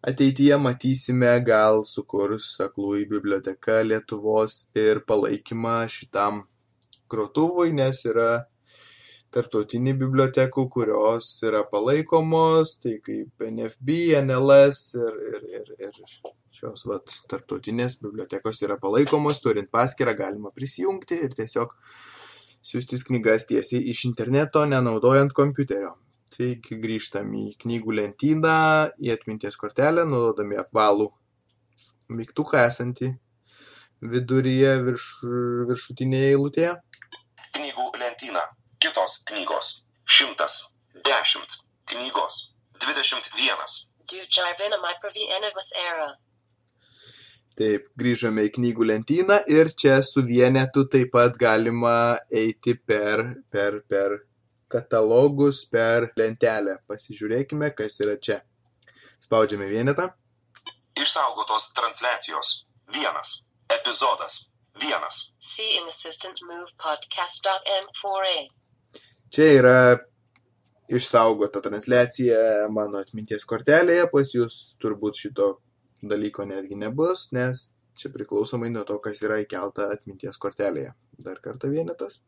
Ateityje 0.00 0.56
matysime, 0.56 1.28
gal 1.44 1.82
sukurs 1.84 2.54
aklųjų 2.64 3.02
biblioteka 3.10 3.82
Lietuvos 3.84 4.54
ir 4.72 5.02
palaikymą 5.04 5.74
šitam 5.92 6.38
grotuvui, 7.12 7.74
nes 7.76 8.00
yra 8.08 8.46
tarptautinių 9.36 9.92
bibliotekų, 10.00 10.64
kurios 10.72 11.28
yra 11.44 11.60
palaikomos, 11.68 12.78
tai 12.80 12.96
kaip 13.04 13.44
NFB, 13.44 14.00
NLS 14.22 14.82
ir, 14.96 15.20
ir, 15.34 15.44
ir, 15.60 15.70
ir 15.90 16.00
šios 16.56 16.88
vat, 16.88 17.12
tarptautinės 17.28 18.00
bibliotekos 18.00 18.64
yra 18.64 18.80
palaikomos, 18.80 19.44
turint 19.44 19.68
paskirą 19.68 20.16
galima 20.16 20.48
prisijungti 20.56 21.20
ir 21.28 21.36
tiesiog 21.36 21.76
siūstis 22.64 23.04
knygas 23.04 23.50
tiesiai 23.52 23.84
iš 23.92 24.06
interneto, 24.08 24.64
nenaudojant 24.64 25.36
kompiuterio. 25.36 25.98
Taigi 26.40 26.76
grįžtam 26.80 27.34
į 27.36 27.46
knygų 27.60 27.94
lentyną, 27.98 28.52
į 28.96 29.10
atminties 29.12 29.58
kortelę, 29.60 30.06
naudodami 30.08 30.56
apvalų 30.56 31.10
mygtuką 32.16 32.62
esantį 32.68 33.10
viduryje 34.14 34.70
virš, 34.86 35.08
viršutinėje 35.68 36.30
eilutėje. 36.30 36.70
Knygų 37.58 37.86
lentyna. 38.00 38.46
Kitos 38.80 39.18
knygos. 39.28 39.74
Šimtas. 40.08 40.62
Dešimt. 41.04 41.58
Knygos. 41.92 42.40
Dvidešimt 42.80 43.28
vienas. 43.36 43.76
Du 44.08 44.24
Jarvina 44.24 44.80
Mapravi 44.80 45.28
Enevas 45.36 45.70
era. 45.76 46.08
Taip, 47.60 47.90
grįžome 48.00 48.46
į 48.48 48.54
knygų 48.56 48.88
lentyną 48.88 49.42
ir 49.52 49.68
čia 49.76 49.98
su 50.06 50.24
vienetu 50.24 50.86
taip 50.88 51.12
pat 51.12 51.36
galima 51.36 52.16
eiti 52.32 52.72
per, 52.78 53.26
per, 53.52 53.82
per 53.90 54.16
katalogus, 54.70 55.64
per 55.70 56.10
lentelę. 56.18 56.78
Pasižiūrėkime, 56.90 57.72
kas 57.76 58.00
yra 58.04 58.16
čia. 58.22 58.40
Spaudžiame 59.20 59.68
vienetą. 59.70 60.08
Išsaugotos 61.00 61.70
transliacijos. 61.76 62.52
Vienas. 62.94 63.40
Epizodas. 63.70 64.46
Vienas. 64.80 65.32
See 65.38 65.76
in 65.78 65.88
assistant 65.88 66.40
move 66.42 66.70
podcast.m4a. 66.82 68.48
Čia 69.30 69.50
yra 69.58 69.80
išsaugota 70.90 71.62
transliacija 71.62 72.68
mano 72.74 72.98
atminties 73.02 73.46
kortelėje. 73.46 74.08
Pas 74.12 74.32
jūs 74.34 74.56
turbūt 74.82 75.20
šito 75.22 75.50
dalyko 76.02 76.46
netgi 76.48 76.78
nebus, 76.80 77.28
nes 77.36 77.68
čia 78.00 78.10
priklausomai 78.14 78.72
nuo 78.72 78.86
to, 78.88 78.98
kas 79.04 79.22
yra 79.26 79.38
įkelta 79.44 79.90
atminties 79.94 80.40
kortelėje. 80.40 80.94
Dar 81.20 81.38
kartą 81.44 81.70
vienetas. 81.70 82.22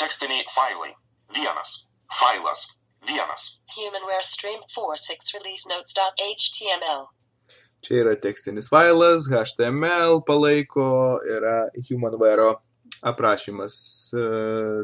Tekstiniai 0.00 0.46
failai. 0.54 0.94
Vienas. 1.34 1.86
Failas. 2.18 2.66
Vienas. 3.06 3.60
Humanware 3.76 4.22
Stream 4.22 4.60
46 4.74 5.34
release 5.34 5.68
notes.html. 5.68 7.06
Čia 7.80 8.02
yra 8.02 8.16
tekstinis 8.20 8.68
failas, 8.68 9.24
HTML 9.30 10.20
palaiko, 10.26 11.16
yra 11.24 11.70
HumanWare 11.88 12.50
aprašymas 13.00 13.76
e, 14.12 14.24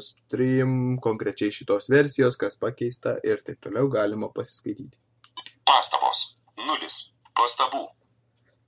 stream, 0.01 0.97
konkrečiai 1.05 1.53
šitos 1.53 1.91
versijos, 1.93 2.39
kas 2.41 2.57
pakeista 2.57 3.19
ir 3.25 3.43
taip 3.45 3.61
toliau 3.61 3.91
galima 3.93 4.31
pasiskaityti. 4.33 4.97
Pastabos. 5.69 6.25
Nulis. 6.65 7.03
Pastabų. 7.37 7.85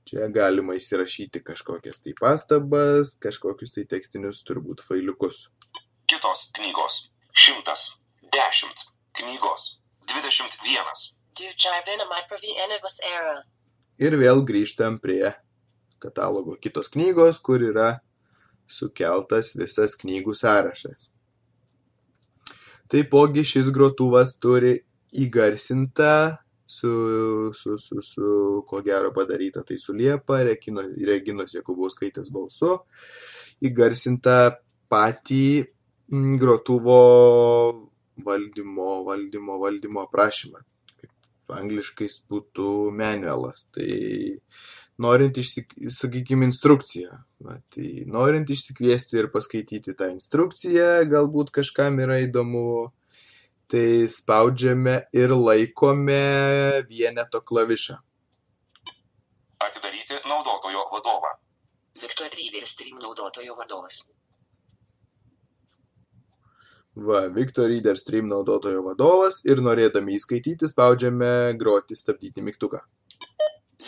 Čia 0.09 0.29
galima 0.33 0.77
įsirašyti 0.77 1.41
kažkokias 1.45 2.03
tai 2.05 2.13
pastabas, 2.17 3.15
kažkokius 3.21 3.73
tai 3.73 3.87
tekstinius 3.89 4.43
turbūt 4.49 4.85
failiukus. 4.85 5.47
Kitos 6.09 6.49
knygos. 6.57 7.07
Šimtas. 7.39 7.91
Dešimt. 8.35 8.81
Knygos. 9.19 9.79
Dvidešimt 10.11 10.57
vienas. 10.65 11.13
Ir 14.03 14.17
vėl 14.19 14.43
grįžtam 14.47 14.97
prie 14.99 15.31
katalogo 16.03 16.57
kitos 16.59 16.91
knygos, 16.91 17.39
kur 17.39 17.63
yra 17.63 18.01
sukeltas 18.67 19.53
visas 19.59 19.95
knygų 20.03 20.35
sąrašas. 20.35 21.07
Taipogi 22.91 23.47
šis 23.47 23.71
grotuvas 23.71 24.35
turi 24.43 24.75
įgarsintą 25.23 26.13
su, 26.67 26.93
su, 27.55 27.79
su, 27.79 28.03
su, 28.03 28.29
ko 28.67 28.83
gero 28.83 29.15
padaryta, 29.15 29.63
tai 29.63 29.79
su 29.79 29.95
Liepa, 29.95 30.43
Regino, 30.49 30.83
Reginos 31.07 31.55
Jakubauskaitės 31.55 32.33
balsu, 32.35 32.81
įgarsintą 33.63 34.41
patį 34.91 35.69
grotuvo 36.09 36.99
valdymo, 38.25 39.05
valdymo, 39.05 39.59
valdymo 39.59 40.05
aprašymą. 40.07 40.63
Kaip 40.99 41.55
angliškai 41.61 42.09
būtų 42.31 42.69
manualas. 42.97 43.67
Tai 43.75 43.89
norint, 44.99 45.39
išsik... 45.39 45.75
sakykime, 45.95 46.49
instrukciją. 46.49 47.21
Va, 47.45 47.59
tai 47.75 48.05
norint 48.11 48.51
išsikviesti 48.51 49.21
ir 49.21 49.31
paskaityti 49.35 49.95
tą 49.99 50.11
instrukciją, 50.15 51.05
galbūt 51.13 51.53
kažkam 51.55 52.01
yra 52.03 52.19
įdomu, 52.25 52.91
tai 53.71 54.09
spaudžiame 54.11 55.03
ir 55.15 55.35
laikome 55.37 56.23
vieneto 56.89 57.45
klavišą. 57.45 58.01
Atidaryti 59.59 60.23
naudotojo 60.25 60.89
vadovą. 60.95 61.35
Victor 61.99 62.31
Reader 62.31 62.67
Stream 62.67 62.99
naudotojo 63.03 63.57
vadovas. 63.59 64.05
Va, 67.07 67.29
Victor 67.29 67.69
Reader 67.71 67.97
Stream 68.01 68.27
naudotojo 68.27 68.81
vadovas 68.83 69.37
ir 69.47 69.61
norėdami 69.63 70.17
įskaityti 70.19 70.67
spaudžiame 70.71 71.29
groti 71.61 71.95
stabdyti 71.95 72.43
mygtuką. 72.43 72.81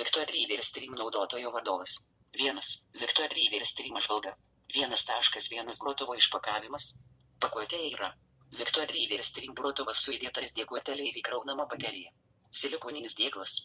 Victor 0.01 0.29
Reader 0.31 0.61
Stream 0.63 0.93
naudotojo 0.95 1.51
vadovas. 1.57 1.97
Vienas. 2.39 2.69
Victor 3.01 3.33
Reader 3.35 3.65
Stream 3.67 3.97
apžvalga. 3.99 4.37
Vienas 4.77 5.03
taškas 5.09 5.51
vienas 5.51 5.81
grotuvo 5.83 6.15
išpakavimas. 6.21 6.93
Pakuotė 7.43 7.81
yra. 7.89 8.13
Victor 8.61 8.87
Reader 8.95 9.25
Stream 9.27 9.57
grotuvas 9.59 10.05
su 10.05 10.15
įdėtas 10.15 10.55
dėguotelė 10.61 11.09
ir 11.11 11.19
įkraunama 11.25 11.67
baterija. 11.73 12.15
Silikoninis 12.61 13.17
dėklas. 13.19 13.57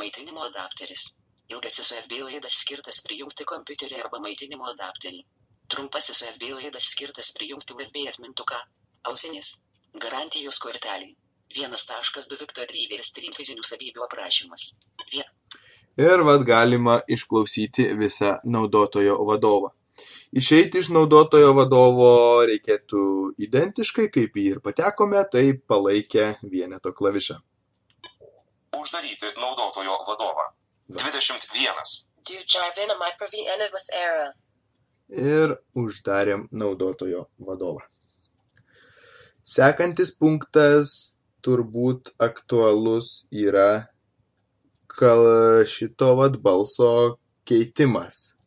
Maitinimo 0.00 0.46
adapteris. 0.46 1.10
Ilgasis 1.52 1.92
USB 1.92 2.22
laidas 2.24 2.56
skirtas 2.64 3.02
prijungti 3.04 3.44
kompiuterį 3.52 4.00
arba 4.06 4.22
maitinimo 4.28 4.70
adapterį. 4.72 5.20
Trumpasis 5.68 6.24
USB 6.24 6.54
laidas 6.56 6.88
skirtas 6.94 7.34
prijungti 7.36 7.76
USB 7.76 8.06
atmintuką. 8.14 8.62
Ausinės. 9.10 9.54
Garantijos 10.02 10.58
kortelį. 10.62 11.12
Vienas 11.54 11.84
taškas 11.86 12.26
du 12.30 12.36
Victor 12.40 12.66
Reader 12.70 13.04
Stream 13.06 13.34
fizinių 13.36 13.62
savybių 13.68 14.04
aprašymas. 14.06 14.62
Vien. 15.12 15.28
Ir 16.00 16.24
vad 16.26 16.42
galima 16.48 16.98
išklausyti 17.16 17.84
visą 18.00 18.38
naudotojo 18.56 19.20
vadovą. 19.28 19.70
Išeiti 20.34 20.80
iš 20.82 20.88
naudotojo 20.96 21.52
vadovo 21.54 22.08
reikėtų 22.50 23.02
identiškai, 23.46 24.08
kaip 24.16 24.34
į 24.34 24.46
jį 24.46 24.54
ir 24.56 24.60
patekome, 24.64 25.20
tai 25.30 25.44
palaikę 25.72 26.24
vieneto 26.54 26.90
klavišą. 26.98 27.36
Uždaryti 28.80 29.30
naudotojo 29.38 30.00
vadovą. 30.08 30.48
21. 30.90 31.84
Enevas 33.54 33.86
era. 34.00 34.32
ir 35.08 35.54
uždarėm 35.78 36.48
naudotojo 36.50 37.28
vadovą. 37.38 37.84
Sekantis 39.44 40.08
punktas 40.16 41.20
turbūt 41.44 42.14
aktualus 42.16 43.26
yra 43.28 43.90
kal 44.88 45.20
šito 45.68 46.14
vat 46.16 46.38
balso 46.40 47.18
keitimas. 47.44 48.38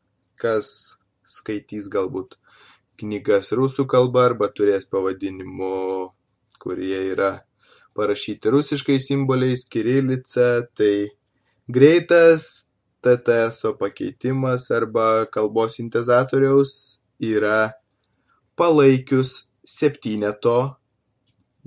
Kas 0.42 0.98
skaitys 1.22 1.86
galbūt 1.94 2.34
knygas 2.98 3.54
rusų 3.54 3.86
kalba 3.86 4.24
arba 4.32 4.50
turės 4.50 4.90
pavadinimų, 4.90 6.10
kurie 6.58 7.04
yra 7.12 7.30
parašyti 7.94 8.56
rusiškais 8.58 9.06
simboliais, 9.12 9.68
kirilica, 9.70 10.66
tai 10.74 11.14
greitas 11.70 12.72
TTSO 13.06 13.76
pakeitimas 13.78 14.72
arba 14.74 15.28
kalbos 15.30 15.78
sintezatoriaus 15.78 16.74
yra 17.22 17.78
palaikius 18.58 19.44
septyneto 19.62 20.58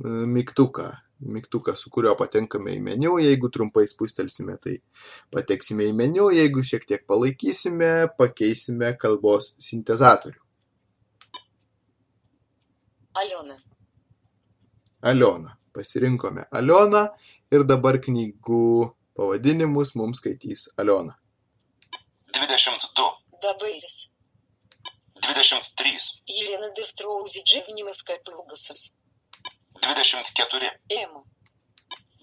E, 0.00 0.08
mygtuką 0.08 0.90
mygtuką 1.20 1.74
su 1.76 1.90
kuriuo 1.92 2.14
patenkame 2.16 2.72
į 2.72 2.78
meniu 2.80 3.18
jeigu 3.20 3.50
trumpai 3.52 3.82
spustelsime 3.90 4.54
tai 4.64 4.78
pateksime 5.34 5.84
į 5.90 5.96
meniu 5.98 6.30
jeigu 6.32 6.62
šiek 6.64 6.86
tiek 6.88 7.02
palaikysime 7.10 7.90
pakeisime 8.16 8.94
kalbos 9.02 9.50
sintezatorių 9.60 10.40
Aliona. 13.20 13.56
Aliona. 15.02 15.56
Pasirinkome 15.74 16.44
Aliona 16.58 17.02
ir 17.52 17.64
dabar 17.68 17.98
knygų 18.02 18.62
pavadinimus 19.18 19.92
mums 19.98 20.22
skaitys 20.22 20.68
Aliona. 20.80 21.18
22. 22.38 23.06
Dabairis. 23.42 23.98
23. 25.26 26.08
Irina 26.38 26.70
Distrauzidžiavinimas 26.78 28.02
Kapilgusas 28.08 28.88
dvidešimt 29.82 30.30
keturi, 30.36 30.70
Ima. 30.88 31.22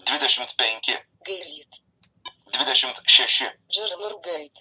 dvidešimt 0.06 0.54
penki, 0.58 0.94
Gailyt. 1.26 1.72
dvidešimt 2.54 2.98
šeši, 3.06 3.48
Džarmurgait. 3.72 4.56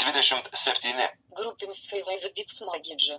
dvidešimt 0.00 0.48
septyni, 0.54 1.06
Grupinsai 1.36 2.02
Zadipsmagidža. 2.22 3.18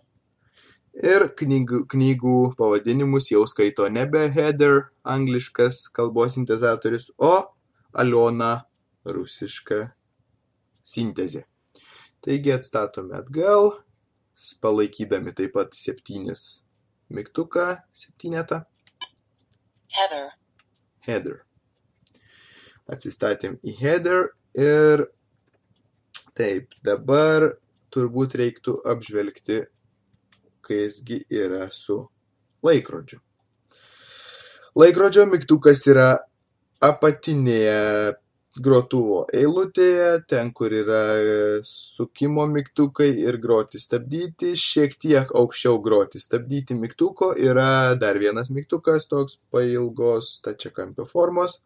Ir 1.04 1.28
knygų, 1.40 1.82
knygų 1.92 2.56
pavadinimus 2.56 3.28
jau 3.32 3.44
skaito 3.48 3.88
nebe 3.92 4.30
Heather, 4.32 4.90
angliškas 5.04 5.88
kalbos 5.92 6.34
sintezatorius, 6.38 7.12
o 7.18 7.52
Aliona, 7.94 8.66
rusiška 9.06 9.92
sintezė. 10.88 11.44
Taigi 12.24 12.54
atstatome 12.56 13.18
atgal, 13.20 13.74
palaikydami 14.64 15.34
taip 15.36 15.54
pat 15.58 15.76
septynis 15.76 16.64
mygtuką, 17.14 17.76
septynetą. 17.94 18.64
Heather. 19.96 20.32
Heather. 21.08 21.38
Atsistatėm 22.92 23.56
į 23.66 23.76
Heather 23.80 24.28
ir 24.60 25.06
taip, 26.36 26.76
dabar 26.86 27.54
turbūt 27.96 28.36
reiktų 28.42 28.76
apžvelgti, 28.92 29.62
kaisgi 30.66 31.22
yra 31.32 31.70
su 31.72 32.02
laikrodžiu. 32.66 33.22
Laikrodžio 34.76 35.24
mygtukas 35.32 35.86
yra 35.88 36.10
apatinėje 36.84 38.16
grotuvo 38.62 39.26
eilutėje, 39.36 40.26
ten, 40.30 40.52
kur 40.56 40.72
yra 40.74 41.02
sukimo 41.68 42.46
mygtukai 42.48 43.10
ir 43.26 43.38
groti 43.44 43.82
stabdyti, 43.82 44.54
šiek 44.60 44.96
tiek 45.02 45.32
aukščiau 45.36 45.82
groti 45.84 46.22
stabdyti 46.24 46.78
mygtuko 46.80 47.34
yra 47.36 47.96
dar 48.00 48.20
vienas 48.22 48.50
mygtukas, 48.54 49.10
toks 49.12 49.40
pailgos 49.52 50.32
stačiakampio 50.40 51.08
formos, 51.10 51.60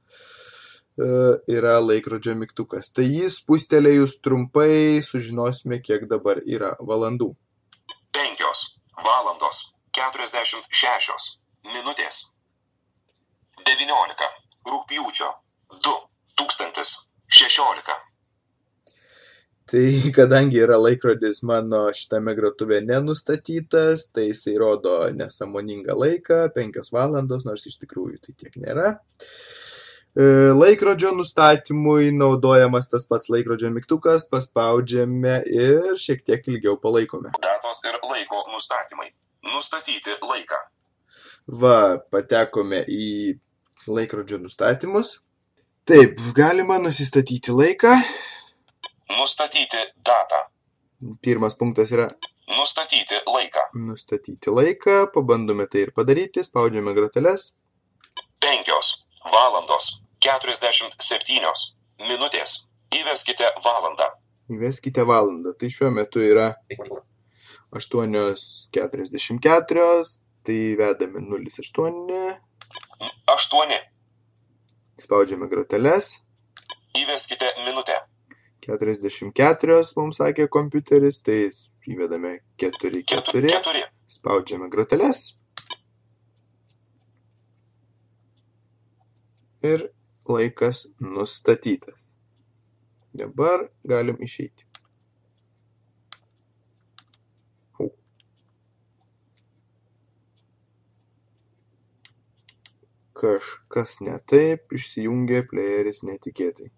e, 0.97 1.11
yra 1.53 1.77
laikrodžio 1.83 2.33
mygtukas. 2.39 2.89
Tai 2.95 3.05
jis 3.05 3.37
pustelėjus 3.45 4.17
trumpai 4.25 5.03
sužinosime, 5.05 5.81
kiek 5.85 6.09
dabar 6.09 6.41
yra 6.45 6.73
valandų. 6.81 7.35
5 8.17 8.65
valandos 9.05 9.67
46 9.93 11.37
minutės 11.69 12.23
19 13.69 14.29
rūpjūčio 14.65 15.29
2016 16.39 17.99
Tai 19.69 20.11
kadangi 20.15 20.57
yra 20.65 20.79
laikrodis 20.81 21.43
mano 21.45 21.83
šitame 21.93 22.33
grotuve 22.33 22.79
nenustatytas, 22.81 24.07
tai 24.13 24.23
jisai 24.31 24.55
rodo 24.57 24.95
nesąmoningą 25.13 25.93
laiką, 25.93 26.39
5 26.55 26.89
valandos, 26.95 27.45
nors 27.45 27.67
iš 27.69 27.75
tikrųjų 27.83 28.17
tai 28.23 28.33
tiek 28.33 28.57
nėra. 28.63 28.95
E, 30.17 30.25
Laikrodžio 30.57 31.11
nustatymui 31.19 32.09
naudojamas 32.17 32.89
tas 32.89 33.05
pats 33.05 33.29
laikrodžio 33.29 33.69
mygtukas, 33.75 34.25
paspaudžiame 34.33 35.37
ir 35.53 36.01
šiek 36.01 36.25
tiek 36.25 36.49
ilgiau 36.49 36.79
palaikome. 36.81 37.29
datos 37.37 37.85
ir 37.85 38.01
laiko 38.09 38.41
nustatymai 38.49 39.11
nustatyti 39.53 40.17
laiką 40.25 40.63
Va, 41.61 42.01
patekome 42.09 42.81
į 42.89 43.37
laikrodžio 43.85 44.41
nustatymus. 44.41 45.19
Taip, 45.89 46.19
galima 46.35 46.77
nusistatyti 46.77 47.51
laiką. 47.51 48.01
nustatyti 49.17 49.77
datą. 50.05 50.35
Pirmas 51.21 51.55
punktas 51.57 51.91
yra 51.91 52.07
nustatyti 52.57 53.15
laiką. 53.25 53.59
nustatyti 53.73 54.49
laiką, 54.57 55.07
pabandome 55.13 55.67
tai 55.67 55.79
ir 55.87 55.91
padaryti, 55.95 56.43
spaudžiame 56.45 56.93
groteles. 56.93 57.53
5 58.45 58.71
valandos 59.33 59.85
47 60.21 60.93
minutės. 62.05 62.67
Įveskite 62.93 63.49
valandą. 63.65 64.13
Įveskite 64.49 65.05
valandą. 65.09 65.53
Tai 65.57 65.69
šiuo 65.73 65.89
metu 65.89 66.19
yra 66.21 66.53
8.44, 67.73 70.05
tai 70.45 70.75
vedame 70.77 71.19
08, 71.33 72.37
8 73.25 73.98
spaudžiame 75.03 75.49
groteles. 75.51 76.17
įveskite 76.99 77.51
minutę 77.65 77.95
44 78.65 79.77
mums 79.97 80.19
sakė 80.19 80.47
kompiuteris, 80.51 81.21
tai 81.25 81.49
įvedame 81.89 82.39
4, 82.61 83.03
4, 83.11 83.53
4 83.55 83.83
spaudžiame 84.09 84.69
groteles. 84.69 85.39
Ir 89.63 89.89
laikas 90.29 90.85
nustatytas. 90.99 92.07
Dabar 93.13 93.67
galim 93.83 94.19
išeiti. 94.23 94.68
Kažkas 103.19 103.97
ne 104.05 104.15
taip, 104.31 104.71
išsijungė 104.75 105.43
playeris 105.49 106.03
netikėtai. 106.07 106.69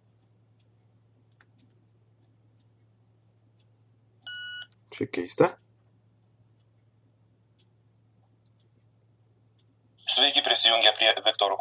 Čia 4.91 5.07
keista. 5.17 5.51
Sveiki 10.11 10.41
prisijungę 10.43 10.91
prie 10.97 11.13
Viktoro 11.25 11.55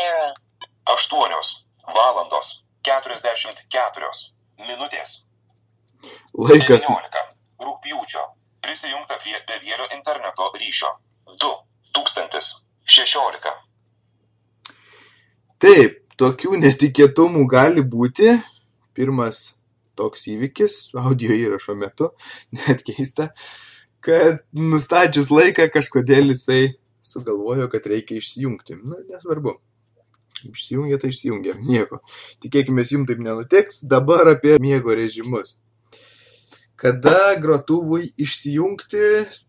era. 0.00 0.32
8 0.88 1.38
valandos 1.94 2.64
44 2.88 4.10
minutės 4.64 5.14
Laikas 6.34 6.84
19 6.88 7.22
rūpjūčio 7.64 8.24
prisijungta 8.68 9.16
prie 9.22 9.38
bevėlio 9.48 9.86
interneto 9.96 10.44
ryšio 10.60 10.90
2016 11.40 13.68
Taip, 15.58 15.96
tokių 16.20 16.58
netikėtumų 16.62 17.46
gali 17.50 17.82
būti. 17.94 18.36
Pirmas 18.94 19.40
toks 19.98 20.28
įvykis 20.30 20.76
audio 21.00 21.34
įrašo 21.34 21.74
metu, 21.78 22.12
net 22.60 22.84
keista, 22.86 23.32
kad 24.04 24.44
nustačius 24.54 25.32
laiką 25.34 25.66
kažkodėl 25.74 26.30
jisai 26.34 26.76
sugalvojo, 27.02 27.66
kad 27.72 27.88
reikia 27.90 28.20
išsijungti. 28.20 28.78
Na, 28.84 29.00
nesvarbu. 29.08 29.56
Išsijungia, 30.46 31.00
tai 31.02 31.10
išsijungia. 31.10 31.56
Nieko. 31.66 31.98
Tikėkime, 32.44 32.84
jums 32.86 33.10
taip 33.10 33.24
nenutiks. 33.24 33.82
Dabar 33.90 34.30
apie 34.36 34.60
miego 34.62 34.94
režimus. 34.94 35.56
Kada 36.78 37.34
grotuvui 37.42 38.12
išsijungti, 38.22 38.98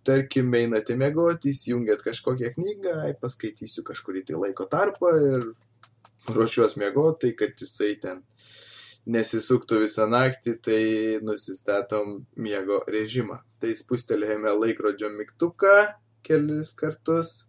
tarkim, 0.08 0.48
einate 0.58 0.96
miegoti, 0.98 1.52
įsijungiat 1.54 2.02
kažkokią 2.02 2.56
knygą, 2.56 2.94
ai, 3.06 3.12
paskaitysiu 3.22 3.84
kažkurį 3.86 4.24
tai 4.26 4.40
laiko 4.48 4.66
tarpą 4.72 5.12
ir 5.28 5.46
ruošiuos 6.34 6.74
miegoti, 6.82 7.28
tai 7.28 7.32
kad 7.38 7.62
jisai 7.62 7.92
ten 8.02 8.24
nesisuktų 9.14 9.84
visą 9.84 10.10
naktį, 10.10 10.56
tai 10.66 10.82
nusistatom 11.22 12.24
miego 12.34 12.82
režimą. 12.90 13.44
Tai 13.62 13.78
spustelėjame 13.78 14.58
laikrodžio 14.64 15.14
mygtuką 15.14 15.76
kelis 16.26 16.74
kartus. 16.82 17.44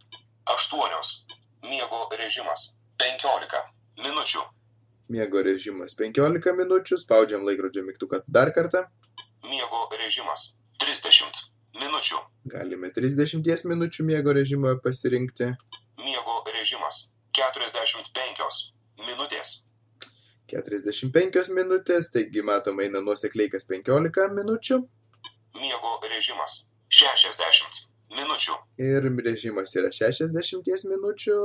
Aštuonios. 0.44 1.24
Miego 1.64 2.04
režimas. 2.20 2.74
Penkiolika. 3.00 3.64
Minučių. 4.04 4.44
Miego 5.10 5.40
režimas 5.42 5.96
15 5.96 6.52
minučių, 6.60 7.00
spaudžiam 7.00 7.48
laikrodžio 7.48 7.88
mygtuką 7.88 8.26
dar 8.28 8.52
kartą. 8.52 8.90
Miego 9.50 9.88
režimas. 9.98 10.52
Trisdešimt. 10.78 11.36
Minučių. 11.80 12.18
Galime 12.50 12.90
30 12.94 13.64
minučių 13.70 14.04
miego 14.06 14.32
režimą 14.34 14.76
pasirinkti. 14.84 15.48
Miego 16.04 16.36
režimas. 16.54 17.08
Keturiasdešimt 17.36 18.10
penkios. 18.14 18.72
Minutės. 19.06 19.60
45 20.50 21.52
minutės, 21.54 22.10
taigi 22.14 22.42
matom 22.42 22.80
eina 22.82 23.02
nuosekliai 23.06 23.50
kas 23.52 23.66
15 23.70 24.34
minučių. 24.38 24.80
Miego 25.60 25.92
režimas. 26.14 26.60
Šešiasdešimt. 26.90 27.82
Minučių. 28.18 28.56
Ir 28.82 29.06
režimas 29.26 29.74
yra 29.78 29.90
60 29.94 30.86
minučių. 30.94 31.38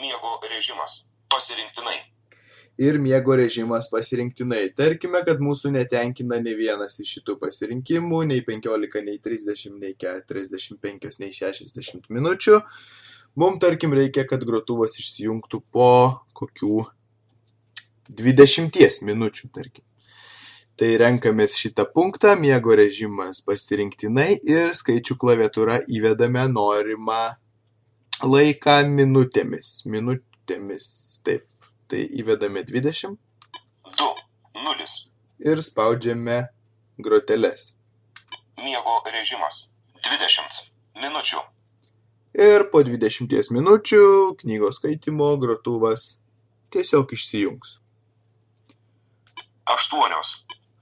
Miego 0.00 0.32
režimas. 0.52 1.02
Pasirinktinai. 1.32 1.98
Ir 2.80 2.96
miego 2.98 3.36
režimas 3.36 3.90
pasirinktinai. 3.92 4.70
Tarkime, 4.76 5.20
kad 5.26 5.42
mūsų 5.44 5.74
netenkina 5.74 6.38
nei 6.40 6.54
vienas 6.56 6.96
iš 7.02 7.18
šitų 7.18 7.36
pasirinkimų, 7.42 8.22
nei 8.30 8.40
15, 8.46 9.02
nei 9.04 9.20
30, 9.20 9.76
nei 9.82 9.92
45, 10.00 11.18
nei 11.20 11.36
60 11.36 12.08
minučių. 12.08 12.58
Mums, 13.36 13.60
tarkim, 13.60 13.92
reikia, 13.96 14.24
kad 14.28 14.44
grotuvas 14.48 14.96
išsijungtų 15.00 15.62
po 15.72 15.92
kokių 16.36 16.82
20 18.16 19.04
minučių, 19.08 19.52
tarkim. 19.52 19.84
Tai 20.76 20.88
renkamės 20.98 21.54
šitą 21.60 21.84
punktą, 21.92 22.32
miego 22.40 22.72
režimas 22.76 23.42
pasirinktinai 23.44 24.38
ir 24.48 24.72
skaičių 24.74 25.18
klaviatūra 25.20 25.82
įvedame 25.92 26.48
norimą 26.48 27.22
laiką 28.24 28.78
minutėmis. 28.88 29.82
Minutėmis, 29.92 30.86
taip. 31.28 31.61
Tai 31.92 32.00
įvedame 32.00 32.62
20 32.64 33.18
Du. 33.98 34.06
Nulis. 34.64 34.92
ir 35.44 35.60
spaudžiame 35.62 36.48
groteles. 36.98 37.74
Miego 38.56 38.94
režimas. 39.12 39.68
Dvidešimt. 40.06 40.56
Minučių. 41.02 41.42
Ir 42.46 42.64
po 42.72 42.80
20 42.88 43.52
minučių 43.58 44.00
knygos 44.40 44.80
skaitimo 44.80 45.28
grotuvas 45.36 46.06
tiesiog 46.72 47.12
išsijungs. 47.12 47.76
Aštuonios. 49.76 50.32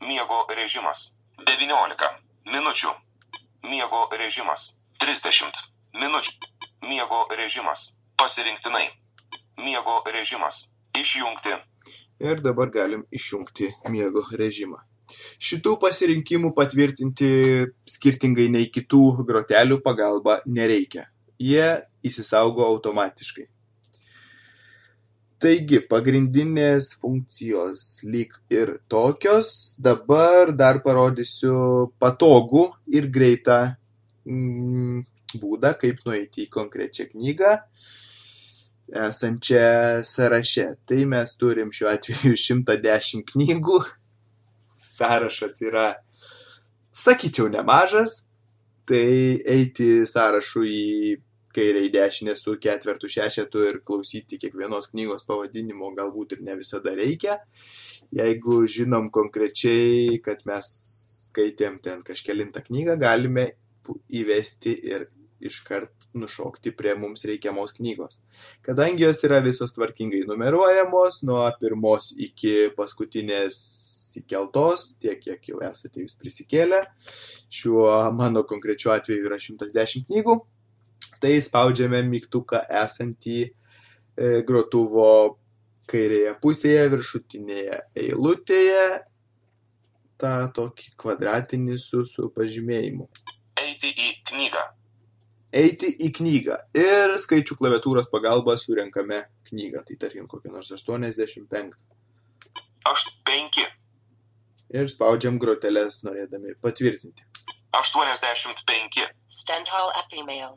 Miego 0.06 0.46
režimas. 0.62 1.08
Devyniolika. 1.42 2.14
Minučių. 2.46 2.94
Miego 3.66 4.06
režimas. 4.14 4.70
Trisdešimt. 5.02 5.58
Minučių. 5.98 6.38
Miego 6.86 7.26
režimas. 7.34 7.88
Pasirinktinai. 8.16 8.86
Miego 9.58 10.02
režimas. 10.06 10.69
Išjungti. 10.98 11.56
Ir 12.20 12.40
dabar 12.44 12.70
galim 12.72 13.04
išjungti 13.14 13.70
miego 13.92 14.24
režimą. 14.36 14.80
Šitų 15.42 15.76
pasirinkimų 15.82 16.52
patvirtinti 16.54 17.30
skirtingai 17.88 18.48
nei 18.52 18.68
kitų 18.70 19.24
grotelių 19.26 19.80
pagalba 19.86 20.40
nereikia. 20.46 21.08
Jie 21.40 21.80
įsisaugo 22.06 22.66
automatiškai. 22.66 23.46
Taigi, 25.40 25.78
pagrindinės 25.88 26.90
funkcijos 27.00 28.02
lyg 28.04 28.34
ir 28.52 28.74
tokios. 28.92 29.78
Dabar 29.80 30.52
dar 30.52 30.82
parodysiu 30.84 31.88
patogų 32.02 32.66
ir 32.92 33.08
greitą 33.08 33.60
mm, 34.28 35.00
būdą, 35.40 35.72
kaip 35.80 36.04
nueiti 36.04 36.44
į 36.44 36.50
konkrečią 36.52 37.08
knygą 37.14 37.54
esančią 38.92 40.04
sąraše. 40.04 40.66
Tai 40.86 41.04
mes 41.06 41.36
turim 41.40 41.72
šiuo 41.74 41.90
atveju 41.94 42.36
110 42.36 43.24
knygų. 43.32 43.80
Sąrašas 44.80 45.60
yra, 45.64 45.88
sakyčiau, 46.90 47.50
nemažas. 47.52 48.30
Tai 48.88 49.06
eiti 49.46 50.06
sąrašu 50.08 50.64
į 50.66 50.86
kairę 51.54 51.84
į 51.86 51.90
dešinę 51.94 52.34
su 52.38 52.56
ketvertu 52.62 53.10
šešetu 53.10 53.62
ir 53.68 53.78
klausyti 53.86 54.38
kiekvienos 54.42 54.90
knygos 54.92 55.26
pavadinimo 55.28 55.92
galbūt 55.96 56.36
ir 56.36 56.42
ne 56.46 56.56
visada 56.58 56.94
reikia. 56.98 57.38
Jeigu 58.14 58.64
žinom 58.66 59.10
konkrečiai, 59.14 60.18
kad 60.24 60.42
mes 60.48 60.68
skaitėm 61.30 61.78
ten 61.82 62.02
kažkelintą 62.06 62.64
knygą, 62.66 62.96
galime 62.98 63.46
įvesti 64.10 64.74
ir 64.90 65.06
iškart 65.40 66.10
nušokti 66.14 66.72
prie 66.76 66.94
mums 66.98 67.24
reikiamos 67.28 67.72
knygos. 67.76 68.20
Kadangi 68.66 69.06
jos 69.06 69.22
yra 69.28 69.40
visos 69.44 69.74
tvarkingai 69.76 70.24
numeruojamos, 70.28 71.22
nuo 71.26 71.42
pirmos 71.60 72.12
iki 72.18 72.70
paskutinės 72.76 73.58
įkeltos, 74.20 74.94
tiek 75.02 75.20
kiek 75.22 75.52
jau 75.52 75.60
esate 75.66 76.02
jūs 76.02 76.16
prisikėlę, 76.18 76.82
šiuo 77.52 77.90
mano 78.16 78.42
konkrečiu 78.48 78.94
atveju 78.94 79.28
yra 79.28 79.38
110 79.38 80.08
knygų, 80.08 80.40
tai 81.22 81.36
spaudžiame 81.44 82.02
mygtuką 82.08 82.64
esantį 82.82 83.38
e, 83.44 83.52
grotuvo 84.48 85.38
kairėje 85.90 86.34
pusėje, 86.42 86.82
viršutinėje 86.94 87.78
eilutėje, 88.04 88.84
tą 90.20 90.34
tokį 90.56 90.92
kvadratinį 91.00 91.78
su, 91.80 92.04
su 92.08 92.28
pažymėjimu. 92.34 93.08
Eiti 93.60 93.92
į 93.92 94.12
knygą. 94.30 94.66
Eiti 95.50 95.88
į 96.06 96.12
knygą 96.14 96.56
ir 96.78 97.16
skaičių 97.18 97.56
klaviatūros 97.58 98.06
pagalba 98.10 98.54
surenkame 98.58 99.24
knygą, 99.48 99.82
tai 99.86 99.96
tarkim 99.98 100.28
kokią 100.30 100.52
nors 100.54 100.70
85. 100.70 101.72
Aš 102.86 103.06
penki. 103.26 103.64
Ir 104.70 104.86
spaudžiam 104.86 105.40
groteles 105.42 106.04
norėdami 106.06 106.54
patvirtinti. 106.62 107.26
Aštuoniasdešimt 107.74 108.62
penki. 108.66 109.08
Stendhal 109.26 109.90
email. 110.14 110.54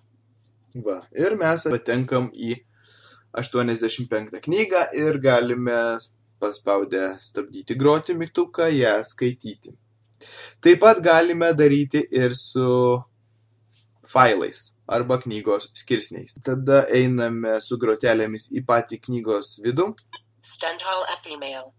Va, 0.85 0.99
ir 1.17 1.33
mes 1.41 1.65
patenkam 1.73 2.29
į 2.33 2.59
85 3.33 4.37
knygą 4.45 4.83
ir 4.97 5.17
galime 5.21 5.79
paspaudę 6.41 7.15
stabdyti 7.21 7.77
groti 7.77 8.13
mygtuką 8.13 8.69
ją 8.77 8.93
skaityti. 9.09 9.73
Taip 10.61 10.85
pat 10.85 11.01
galime 11.01 11.49
daryti 11.57 12.05
ir 12.13 12.37
su 12.37 12.69
failais 14.05 14.72
arba 14.88 15.19
knygos 15.21 15.69
skirsniais. 15.73 16.36
Tada 16.45 16.84
einame 16.91 17.55
su 17.61 17.77
grotelėmis 17.79 18.49
į 18.53 18.65
patį 18.67 18.99
knygos 19.07 19.57
vidų. 19.63 19.93
Stendhal 20.43 21.05
email. 21.31 21.71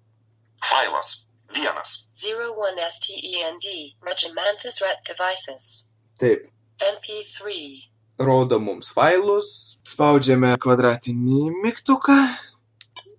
Failas. 0.64 1.24
Vienas. 1.55 2.07
01STEND. 2.16 3.66
Regimentus 4.02 4.80
ret 4.82 5.05
devices. 5.07 5.84
Taip, 6.18 6.48
MP3. 6.80 7.90
rodo 8.18 8.61
mums 8.62 8.90
failus, 8.94 9.80
spaudžiame 9.86 10.55
kvadratinį 10.62 11.48
mygtuką 11.64 12.16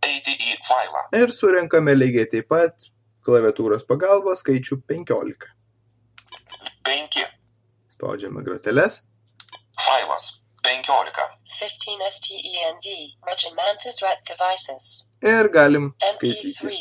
į 0.05 0.55
failą. 0.67 1.01
ir 1.19 1.31
surenkame 1.31 1.95
lygiai 1.95 2.29
taip 2.31 2.47
pat 2.47 2.87
klaviatūros 3.25 3.83
pagalba 3.87 4.35
skaičių 4.35 4.79
15. 4.87 5.49
Penki. 6.85 7.25
Spaudžiame 7.95 8.43
groteles 8.45 9.03
Failas. 9.81 10.41
Penkiolika. 10.63 11.25
15 11.59 12.09
STEND. 12.17 12.87
Regimentus 13.27 14.01
ret 14.03 14.21
devices. 14.29 15.05
ir 15.21 15.49
galim 15.49 15.93
skaityti. 16.15 16.57
MP3. 16.57 16.71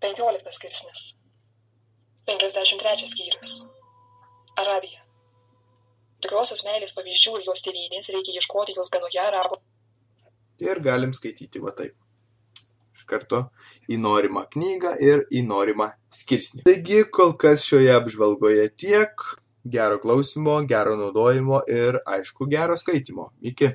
15 0.00 0.52
skirsnis. 0.52 1.02
53 2.26 3.06
skyrius. 3.12 3.52
Arabija. 4.56 5.00
Tikrosios 6.24 6.64
meilės 6.66 6.96
pavyzdžių 6.96 7.38
ir 7.38 7.46
jos 7.50 7.62
tėvynės 7.64 8.10
reikia 8.14 8.40
ieškoti 8.40 8.74
jos 8.76 8.90
ganoje 8.90 9.20
arabų. 9.22 9.60
Ir 10.64 10.80
galim 10.80 11.12
skaityti 11.12 11.60
va 11.62 11.74
taip. 11.76 11.94
Iš 12.96 13.04
karto 13.10 13.42
į 13.92 13.98
norimą 14.00 14.46
knygą 14.54 14.94
ir 15.04 15.26
į 15.28 15.42
norimą 15.44 15.90
skirsnį. 16.20 16.64
Taigi, 16.68 17.02
kol 17.12 17.34
kas 17.42 17.66
šioje 17.68 17.92
apžvalgoje 17.92 18.64
tiek. 18.82 19.26
Gero 19.70 19.98
klausimo, 19.98 20.60
gero 20.68 20.96
naudojimo 20.96 21.60
ir 21.68 21.98
aišku, 22.06 22.46
gero 22.50 22.76
skaitimo. 22.76 23.30
Iki. 23.40 23.70